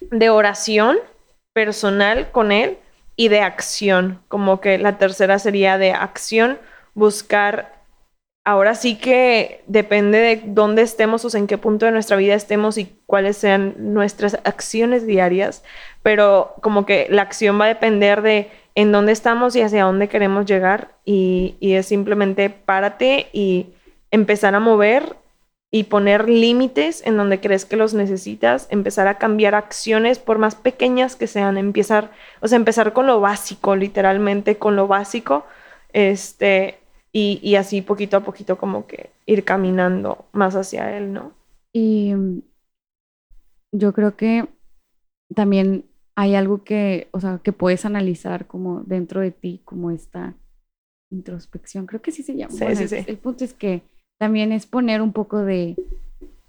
de 0.09 0.29
oración 0.29 0.99
personal 1.51 2.31
con 2.31 2.53
él 2.53 2.77
y 3.17 3.27
de 3.27 3.41
acción, 3.41 4.21
como 4.29 4.61
que 4.61 4.77
la 4.77 4.97
tercera 4.97 5.37
sería 5.37 5.77
de 5.77 5.91
acción, 5.91 6.57
buscar 6.93 7.81
ahora 8.43 8.73
sí 8.75 8.97
que 8.97 9.63
depende 9.67 10.17
de 10.17 10.41
dónde 10.45 10.81
estemos, 10.81 11.25
o 11.25 11.29
sea, 11.29 11.39
en 11.39 11.47
qué 11.47 11.57
punto 11.57 11.85
de 11.85 11.91
nuestra 11.91 12.17
vida 12.17 12.35
estemos 12.35 12.77
y 12.77 12.97
cuáles 13.05 13.37
sean 13.37 13.75
nuestras 13.77 14.35
acciones 14.45 15.05
diarias, 15.05 15.63
pero 16.03 16.55
como 16.61 16.85
que 16.85 17.07
la 17.09 17.21
acción 17.21 17.59
va 17.59 17.65
a 17.65 17.69
depender 17.69 18.21
de 18.21 18.49
en 18.75 18.91
dónde 18.91 19.11
estamos 19.11 19.55
y 19.55 19.61
hacia 19.61 19.83
dónde 19.83 20.07
queremos 20.07 20.45
llegar 20.45 20.95
y, 21.05 21.55
y 21.59 21.73
es 21.73 21.87
simplemente 21.87 22.49
párate 22.49 23.27
y 23.33 23.67
empezar 24.11 24.55
a 24.55 24.59
mover 24.59 25.15
y 25.73 25.85
poner 25.85 26.27
límites 26.27 27.01
en 27.05 27.15
donde 27.15 27.39
crees 27.39 27.63
que 27.63 27.77
los 27.77 27.93
necesitas, 27.93 28.67
empezar 28.69 29.07
a 29.07 29.17
cambiar 29.17 29.55
acciones 29.55 30.19
por 30.19 30.37
más 30.37 30.55
pequeñas 30.55 31.15
que 31.15 31.27
sean, 31.27 31.57
empezar, 31.57 32.11
o 32.41 32.47
sea, 32.49 32.57
empezar 32.57 32.91
con 32.91 33.07
lo 33.07 33.21
básico, 33.21 33.77
literalmente 33.77 34.57
con 34.57 34.75
lo 34.75 34.87
básico, 34.87 35.45
este, 35.93 36.79
y, 37.13 37.39
y 37.41 37.55
así 37.55 37.81
poquito 37.81 38.17
a 38.17 38.21
poquito 38.21 38.57
como 38.57 38.85
que 38.85 39.11
ir 39.25 39.45
caminando 39.45 40.25
más 40.33 40.55
hacia 40.57 40.97
él, 40.97 41.13
¿no? 41.13 41.31
Y 41.73 42.13
yo 43.71 43.93
creo 43.93 44.17
que 44.17 44.47
también 45.33 45.85
hay 46.15 46.35
algo 46.35 46.63
que, 46.63 47.07
o 47.11 47.19
sea, 47.19 47.39
que 47.43 47.53
puedes 47.53 47.85
analizar 47.85 48.47
como 48.47 48.81
dentro 48.81 49.21
de 49.21 49.31
ti, 49.31 49.61
como 49.65 49.91
esta 49.91 50.35
introspección, 51.11 51.85
creo 51.85 52.01
que 52.01 52.11
sí 52.11 52.23
se 52.23 52.35
llama. 52.35 52.51
Sí, 52.51 52.63
Bueno, 52.63 52.75
sí, 52.79 52.87
sí. 52.87 53.03
El 53.07 53.17
punto 53.17 53.43
es 53.43 53.53
que 53.53 53.81
también 54.19 54.51
es 54.51 54.65
poner 54.65 55.01
un 55.01 55.13
poco 55.13 55.39
de, 55.39 55.75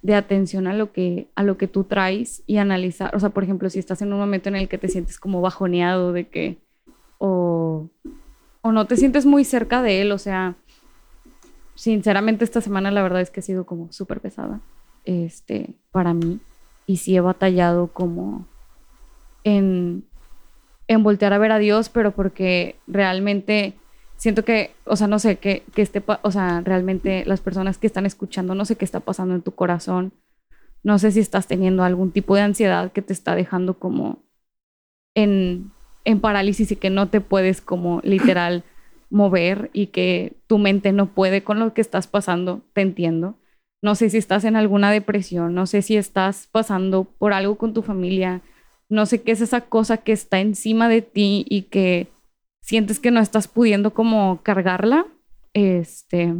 de 0.02 0.14
atención 0.14 0.66
a 0.66 0.74
lo 0.74 0.92
que 0.92 1.28
a 1.34 1.42
lo 1.42 1.56
que 1.56 1.68
tú 1.68 1.84
traes 1.84 2.42
y 2.46 2.58
analizar, 2.58 3.14
o 3.14 3.20
sea, 3.20 3.30
por 3.30 3.44
ejemplo, 3.44 3.70
si 3.70 3.78
estás 3.78 4.02
en 4.02 4.12
un 4.12 4.18
momento 4.18 4.48
en 4.48 4.56
el 4.56 4.68
que 4.68 4.78
te 4.78 4.88
sientes 4.88 5.18
como 5.18 5.40
bajoneado 5.40 6.12
de 6.12 6.28
que 6.28 6.58
o 7.18 7.88
o 8.64 8.72
no 8.72 8.86
te 8.86 8.96
sientes 8.96 9.26
muy 9.26 9.44
cerca 9.44 9.82
de 9.82 10.02
él, 10.02 10.12
o 10.12 10.18
sea, 10.18 10.54
sinceramente 11.74 12.44
esta 12.44 12.60
semana 12.60 12.90
la 12.90 13.02
verdad 13.02 13.20
es 13.20 13.30
que 13.30 13.40
ha 13.40 13.42
sido 13.42 13.64
como 13.64 13.90
súper 13.92 14.20
pesada, 14.20 14.60
este, 15.04 15.74
para 15.90 16.14
mí 16.14 16.40
y 16.86 16.98
sí 16.98 17.16
he 17.16 17.20
batallado 17.20 17.88
como 17.88 18.46
en 19.44 20.04
en 20.88 21.02
voltear 21.02 21.32
a 21.32 21.38
ver 21.38 21.52
a 21.52 21.58
Dios, 21.58 21.88
pero 21.88 22.12
porque 22.12 22.76
realmente 22.86 23.74
siento 24.16 24.44
que, 24.44 24.72
o 24.84 24.96
sea, 24.96 25.06
no 25.06 25.18
sé, 25.18 25.36
que, 25.36 25.64
que 25.74 25.82
esté, 25.82 26.02
o 26.22 26.30
sea, 26.30 26.60
realmente 26.60 27.24
las 27.26 27.40
personas 27.40 27.78
que 27.78 27.86
están 27.86 28.06
escuchando, 28.06 28.54
no 28.54 28.64
sé 28.64 28.76
qué 28.76 28.84
está 28.84 29.00
pasando 29.00 29.34
en 29.34 29.42
tu 29.42 29.52
corazón, 29.52 30.12
no 30.82 30.98
sé 30.98 31.12
si 31.12 31.20
estás 31.20 31.46
teniendo 31.46 31.84
algún 31.84 32.10
tipo 32.12 32.34
de 32.34 32.42
ansiedad 32.42 32.92
que 32.92 33.02
te 33.02 33.12
está 33.12 33.34
dejando 33.34 33.74
como 33.78 34.18
en, 35.14 35.70
en 36.04 36.20
parálisis 36.20 36.72
y 36.72 36.76
que 36.76 36.90
no 36.90 37.08
te 37.08 37.20
puedes 37.20 37.60
como 37.60 38.00
literal 38.02 38.64
mover 39.10 39.70
y 39.72 39.88
que 39.88 40.36
tu 40.46 40.58
mente 40.58 40.92
no 40.92 41.06
puede 41.06 41.44
con 41.44 41.58
lo 41.58 41.74
que 41.74 41.80
estás 41.82 42.06
pasando, 42.06 42.62
te 42.72 42.80
entiendo. 42.80 43.36
No 43.82 43.94
sé 43.94 44.10
si 44.10 44.16
estás 44.16 44.44
en 44.44 44.56
alguna 44.56 44.90
depresión, 44.90 45.54
no 45.54 45.66
sé 45.66 45.82
si 45.82 45.96
estás 45.96 46.48
pasando 46.50 47.04
por 47.04 47.32
algo 47.32 47.56
con 47.56 47.74
tu 47.74 47.82
familia, 47.82 48.40
no 48.92 49.06
sé 49.06 49.22
qué 49.22 49.32
es 49.32 49.40
esa 49.40 49.62
cosa 49.62 49.96
que 49.96 50.12
está 50.12 50.40
encima 50.40 50.88
de 50.88 51.00
ti 51.00 51.46
y 51.48 51.62
que 51.62 52.08
sientes 52.60 53.00
que 53.00 53.10
no 53.10 53.20
estás 53.20 53.48
pudiendo 53.48 53.94
como 53.94 54.42
cargarla. 54.42 55.06
Este, 55.54 56.34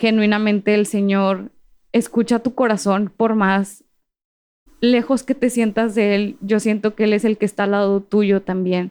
genuinamente 0.00 0.74
el 0.74 0.86
Señor 0.86 1.52
escucha 1.92 2.40
tu 2.40 2.54
corazón 2.54 3.12
por 3.16 3.36
más 3.36 3.84
lejos 4.80 5.22
que 5.22 5.36
te 5.36 5.48
sientas 5.48 5.94
de 5.94 6.16
Él. 6.16 6.36
Yo 6.40 6.58
siento 6.58 6.96
que 6.96 7.04
Él 7.04 7.12
es 7.12 7.24
el 7.24 7.38
que 7.38 7.46
está 7.46 7.64
al 7.64 7.70
lado 7.70 8.00
tuyo 8.00 8.42
también 8.42 8.90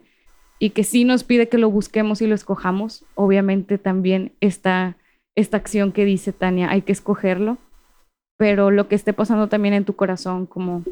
y 0.58 0.70
que 0.70 0.86
sí 0.86 1.04
nos 1.04 1.26
pide 1.26 1.50
que 1.50 1.58
lo 1.58 1.70
busquemos 1.70 2.22
y 2.22 2.28
lo 2.28 2.36
escojamos. 2.36 3.04
Obviamente 3.16 3.78
también 3.78 4.32
está 4.40 4.96
esta 5.36 5.58
acción 5.58 5.92
que 5.92 6.06
dice 6.06 6.32
Tania, 6.32 6.70
hay 6.70 6.82
que 6.82 6.94
escogerlo, 6.94 7.58
pero 8.38 8.72
lo 8.72 8.88
que 8.88 8.96
esté 8.96 9.12
pasando 9.12 9.48
también 9.48 9.74
en 9.74 9.86
tu 9.86 9.98
corazón, 9.98 10.46
como 10.46 10.84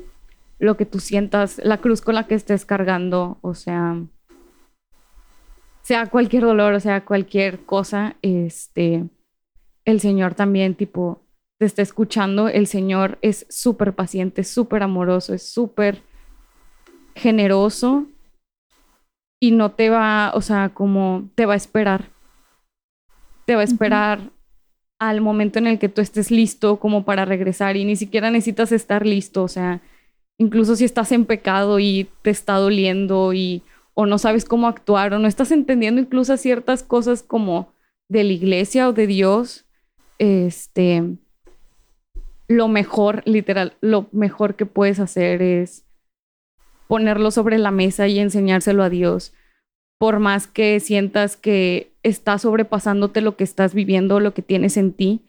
lo 0.60 0.78
que 0.78 0.86
tú 0.86 1.00
sientas, 1.00 1.60
la 1.64 1.78
cruz 1.78 2.02
con 2.02 2.16
la 2.16 2.28
que 2.28 2.36
estés 2.36 2.66
cargando, 2.66 3.38
o 3.42 3.54
sea, 3.54 4.02
sea 5.84 6.08
cualquier 6.08 6.44
dolor, 6.44 6.74
o 6.74 6.80
sea, 6.80 7.06
cualquier 7.06 7.66
cosa, 7.66 8.16
este, 8.22 9.06
el 9.86 10.00
Señor 10.00 10.34
también, 10.34 10.76
tipo, 10.76 11.22
te 11.60 11.66
está 11.66 11.82
escuchando, 11.82 12.50
el 12.50 12.68
Señor 12.68 13.18
es 13.22 13.46
súper 13.50 13.94
paciente, 13.94 14.44
súper 14.44 14.84
amoroso, 14.84 15.34
es 15.34 15.48
súper 15.48 16.02
generoso 17.16 18.06
y 19.40 19.52
no 19.52 19.72
te 19.72 19.90
va, 19.90 20.32
o 20.34 20.42
sea, 20.42 20.70
como 20.70 21.30
te 21.36 21.46
va 21.46 21.54
a 21.54 21.58
esperar. 21.58 22.10
Te 23.46 23.56
va 23.56 23.62
a 23.62 23.64
esperar 23.64 24.32
al 25.00 25.22
momento 25.22 25.60
en 25.60 25.68
el 25.68 25.80
que 25.80 25.90
tú 25.90 26.02
estés 26.02 26.32
listo 26.32 26.80
como 26.80 27.06
para 27.06 27.26
regresar 27.26 27.78
y 27.78 27.86
ni 27.86 27.96
siquiera 27.96 28.30
necesitas 28.30 28.72
estar 28.72 29.06
listo, 29.06 29.44
o 29.44 29.48
sea, 29.48 29.82
incluso 30.38 30.76
si 30.76 30.86
estás 30.86 31.12
en 31.12 31.26
pecado 31.26 31.80
y 31.80 32.10
te 32.22 32.30
está 32.30 32.56
doliendo 32.56 33.34
y 33.34 33.64
o 33.94 34.06
no 34.06 34.18
sabes 34.20 34.46
cómo 34.46 34.68
actuar 34.68 35.14
o 35.14 35.20
no 35.20 35.28
estás 35.28 35.52
entendiendo 35.52 36.00
incluso 36.00 36.38
ciertas 36.38 36.84
cosas 36.84 37.24
como 37.24 37.74
de 38.10 38.24
la 38.24 38.34
iglesia 38.34 38.88
o 38.88 38.94
de 38.94 39.08
Dios, 39.08 39.66
este 40.20 41.04
lo 42.48 42.68
mejor, 42.68 43.24
literal, 43.26 43.74
lo 43.82 44.08
mejor 44.12 44.56
que 44.56 44.66
puedes 44.66 45.00
hacer 45.00 45.42
es 45.42 45.86
ponerlo 46.88 47.32
sobre 47.32 47.58
la 47.58 47.72
mesa 47.72 48.08
y 48.08 48.20
enseñárselo 48.20 48.84
a 48.84 48.90
Dios. 48.90 49.34
Por 50.00 50.20
más 50.20 50.48
que 50.48 50.80
sientas 50.80 51.36
que 51.36 51.92
está 52.04 52.38
sobrepasándote 52.38 53.22
lo 53.22 53.36
que 53.36 53.44
estás 53.44 53.74
viviendo, 53.74 54.20
lo 54.20 54.34
que 54.34 54.42
tienes 54.42 54.78
en 54.78 54.94
ti, 54.94 55.26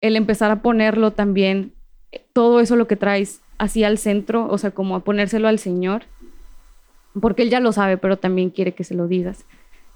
el 0.00 0.16
empezar 0.16 0.50
a 0.50 0.62
ponerlo 0.62 1.12
también, 1.12 1.74
eh, 2.10 2.26
todo 2.32 2.60
eso 2.60 2.74
lo 2.74 2.88
que 2.88 2.96
traes 2.96 3.42
así 3.58 3.84
al 3.84 3.98
centro, 3.98 4.46
o 4.48 4.56
sea, 4.58 4.70
como 4.70 4.96
a 4.96 5.00
ponérselo 5.00 5.48
al 5.48 5.58
Señor, 5.58 6.04
porque 7.20 7.42
Él 7.42 7.50
ya 7.50 7.60
lo 7.60 7.72
sabe, 7.72 7.98
pero 7.98 8.16
también 8.16 8.50
quiere 8.50 8.72
que 8.72 8.84
se 8.84 8.94
lo 8.94 9.08
digas. 9.08 9.44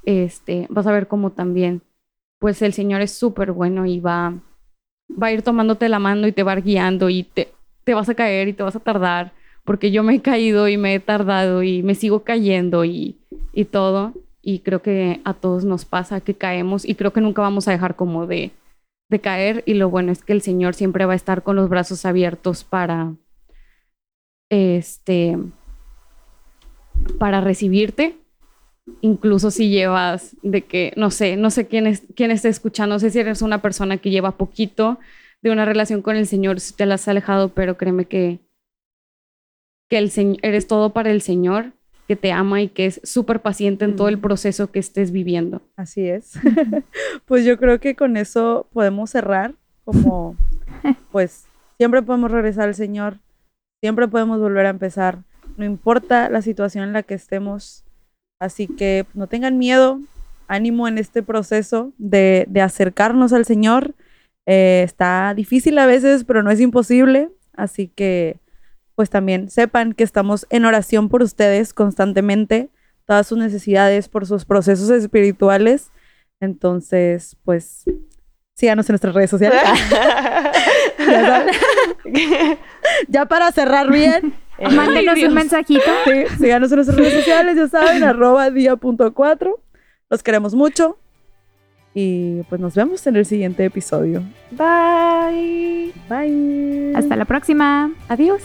Este, 0.05 0.67
vas 0.69 0.87
a 0.87 0.93
ver 0.93 1.07
cómo 1.07 1.31
también, 1.31 1.83
pues 2.39 2.61
el 2.63 2.73
Señor 2.73 3.01
es 3.01 3.13
súper 3.13 3.53
bueno 3.53 3.87
y 3.87 4.01
va, 4.01 4.35
va 5.11 5.29
a 5.29 5.33
ir 5.33 5.43
tomándote 5.43 5.89
la 5.89 6.01
mano 6.01 6.27
y 6.27 6.33
te 6.33 6.43
va 6.43 6.53
a 6.53 6.59
ir 6.59 6.65
guiando 6.65 7.09
y 7.09 7.23
te, 7.23 7.53
te 7.85 7.95
vas 7.95 8.09
a 8.09 8.15
caer 8.15 8.49
y 8.49 8.53
te 8.53 8.63
vas 8.63 8.77
a 8.77 8.81
tardar, 8.81 9.33
porque 9.65 9.93
yo 9.93 10.03
me 10.03 10.17
he 10.17 10.21
caído 10.21 10.69
y 10.69 10.77
me 10.77 10.95
he 10.95 11.01
tardado 11.01 11.63
y 11.63 11.83
me 11.83 11.95
sigo 11.95 12.25
cayendo 12.25 12.85
y, 12.85 13.17
y 13.53 13.65
todo. 13.65 14.13
Y 14.45 14.59
creo 14.61 14.83
que 14.83 15.21
a 15.25 15.35
todos 15.35 15.65
nos 15.65 15.85
pasa 15.85 16.21
que 16.21 16.35
caemos 16.35 16.85
y 16.85 16.97
creo 16.97 17.13
que 17.13 17.21
nunca 17.21 17.43
vamos 17.43 17.69
a 17.69 17.71
dejar 17.71 17.95
como 17.95 18.27
de, 18.27 18.51
de 19.09 19.21
caer. 19.21 19.63
Y 19.67 19.75
lo 19.75 19.89
bueno 19.89 20.11
es 20.11 20.25
que 20.25 20.33
el 20.33 20.43
Señor 20.43 20.75
siempre 20.75 21.05
va 21.05 21.13
a 21.13 21.17
estar 21.17 21.45
con 21.45 21.55
los 21.55 21.69
brazos 21.69 22.05
abiertos 22.05 22.65
para, 22.65 23.13
este, 24.53 25.39
para 27.19 27.41
recibirte. 27.41 28.17
Incluso 29.01 29.51
si 29.51 29.71
llevas 29.71 30.37
de 30.43 30.63
que, 30.63 30.93
no 30.97 31.11
sé, 31.11 31.37
no 31.37 31.51
sé 31.51 31.67
quién, 31.67 31.87
es, 31.87 32.03
quién 32.15 32.31
está 32.31 32.49
escuchando, 32.49 32.97
no 32.97 32.99
sé 33.01 33.11
si 33.11 33.19
eres 33.19 33.41
una 33.41 33.63
persona 33.63 33.97
que 33.97 34.11
lleva 34.11 34.37
poquito 34.37 34.99
de 35.41 35.51
una 35.51 35.65
relación 35.65 36.03
con 36.03 36.17
el 36.17 36.27
Señor, 36.27 36.61
si 36.61 36.75
te 36.75 36.85
la 36.85 36.97
has 36.97 37.09
alejado, 37.09 37.49
pero 37.49 37.79
créeme 37.79 38.05
que, 38.05 38.41
que 39.89 39.99
el 39.99 40.11
Señor, 40.11 40.39
eres 40.43 40.67
todo 40.67 40.91
para 40.93 41.11
el 41.11 41.23
Señor, 41.23 41.73
que 42.07 42.17
te 42.17 42.33
ama 42.33 42.61
y 42.61 42.69
que 42.69 42.87
es 42.87 43.01
súper 43.05 43.41
paciente 43.41 43.87
en 43.87 43.97
todo 43.97 44.09
el 44.09 44.19
proceso 44.19 44.71
que 44.71 44.81
estés 44.81 45.13
viviendo. 45.13 45.63
Así 45.77 46.07
es. 46.07 46.33
pues 47.25 47.47
yo 47.47 47.57
creo 47.57 47.81
que 47.81 47.95
con 47.95 48.19
eso 48.19 48.67
podemos 48.73 49.11
cerrar 49.11 49.55
como, 49.85 50.37
pues, 51.11 51.47
siempre 51.79 52.03
podemos 52.03 52.31
regresar 52.31 52.69
al 52.69 52.75
Señor, 52.75 53.19
siempre 53.83 54.07
podemos 54.07 54.39
volver 54.39 54.67
a 54.67 54.71
empezar, 54.71 55.25
no 55.57 55.65
importa 55.65 56.31
la 56.31 56.41
situación 56.41 56.85
en 56.85 56.93
la 56.93 57.03
que 57.03 57.15
estemos. 57.15 57.85
Así 58.41 58.69
que 58.69 59.07
no 59.13 59.27
tengan 59.27 59.59
miedo, 59.59 60.01
ánimo 60.47 60.87
en 60.87 60.99
este 60.99 61.23
proceso 61.23 61.93
de, 61.99 62.47
de 62.49 62.61
acercarnos 62.61 63.33
al 63.33 63.45
Señor. 63.45 63.95
Eh, 64.47 64.83
está 64.85 65.35
difícil 65.35 65.79
a 65.79 65.87
veces, 65.87 66.23
pero 66.23 66.45
no 66.45 66.53
es 66.53 66.61
imposible. 66.61 67.31
Así 67.55 67.89
que, 67.89 68.39
pues 68.95 69.11
también 69.11 69.51
sepan 69.51 69.95
que 69.95 70.05
estamos 70.05 70.47
en 70.51 70.65
oración 70.65 71.09
por 71.09 71.23
ustedes 71.23 71.75
constantemente, 71.75 72.71
todas 73.05 73.27
sus 73.27 73.39
necesidades, 73.39 74.09
por 74.09 74.27
sus 74.27 74.45
procesos 74.45 74.91
espirituales. 74.91 75.91
Entonces, 76.41 77.37
pues, 77.45 77.85
síganos 78.63 78.89
en 78.89 78.93
nuestras 78.93 79.15
redes 79.15 79.31
sociales. 79.31 79.61
Ya 80.99 81.47
ya 83.09 83.27
para 83.27 83.51
cerrar 83.51 83.91
bien, 83.91 84.35
Mándenos 84.71 85.21
un 85.21 85.35
mensajito. 85.35 85.91
Sí, 86.05 86.37
síganos 86.39 86.71
en 86.71 86.77
nuestras 86.77 86.97
redes 86.97 87.15
sociales, 87.15 87.57
ya 87.57 87.67
saben, 87.67 88.05
arroba 88.05 88.51
día.4. 88.51 89.55
Los 90.09 90.23
queremos 90.23 90.55
mucho. 90.55 90.97
Y 91.93 92.43
pues 92.45 92.61
nos 92.61 92.75
vemos 92.77 93.05
en 93.07 93.17
el 93.17 93.27
siguiente 93.27 93.65
episodio. 93.65 94.23
Bye. 94.53 95.93
Bye. 96.09 96.93
Hasta 96.95 97.17
la 97.17 97.25
próxima. 97.25 97.91
Adiós. 98.09 98.43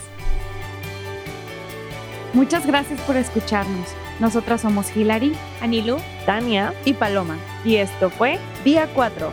Muchas 2.33 2.65
gracias 2.65 2.99
por 3.01 3.17
escucharnos. 3.17 3.87
Nosotras 4.19 4.61
somos 4.61 4.95
Hilary, 4.97 5.33
Anilu. 5.61 5.97
Tania. 6.25 6.73
Y 6.85 6.93
Paloma. 6.93 7.37
Y 7.63 7.75
esto 7.75 8.09
fue 8.09 8.39
Día 8.65 8.87
4. 8.95 9.31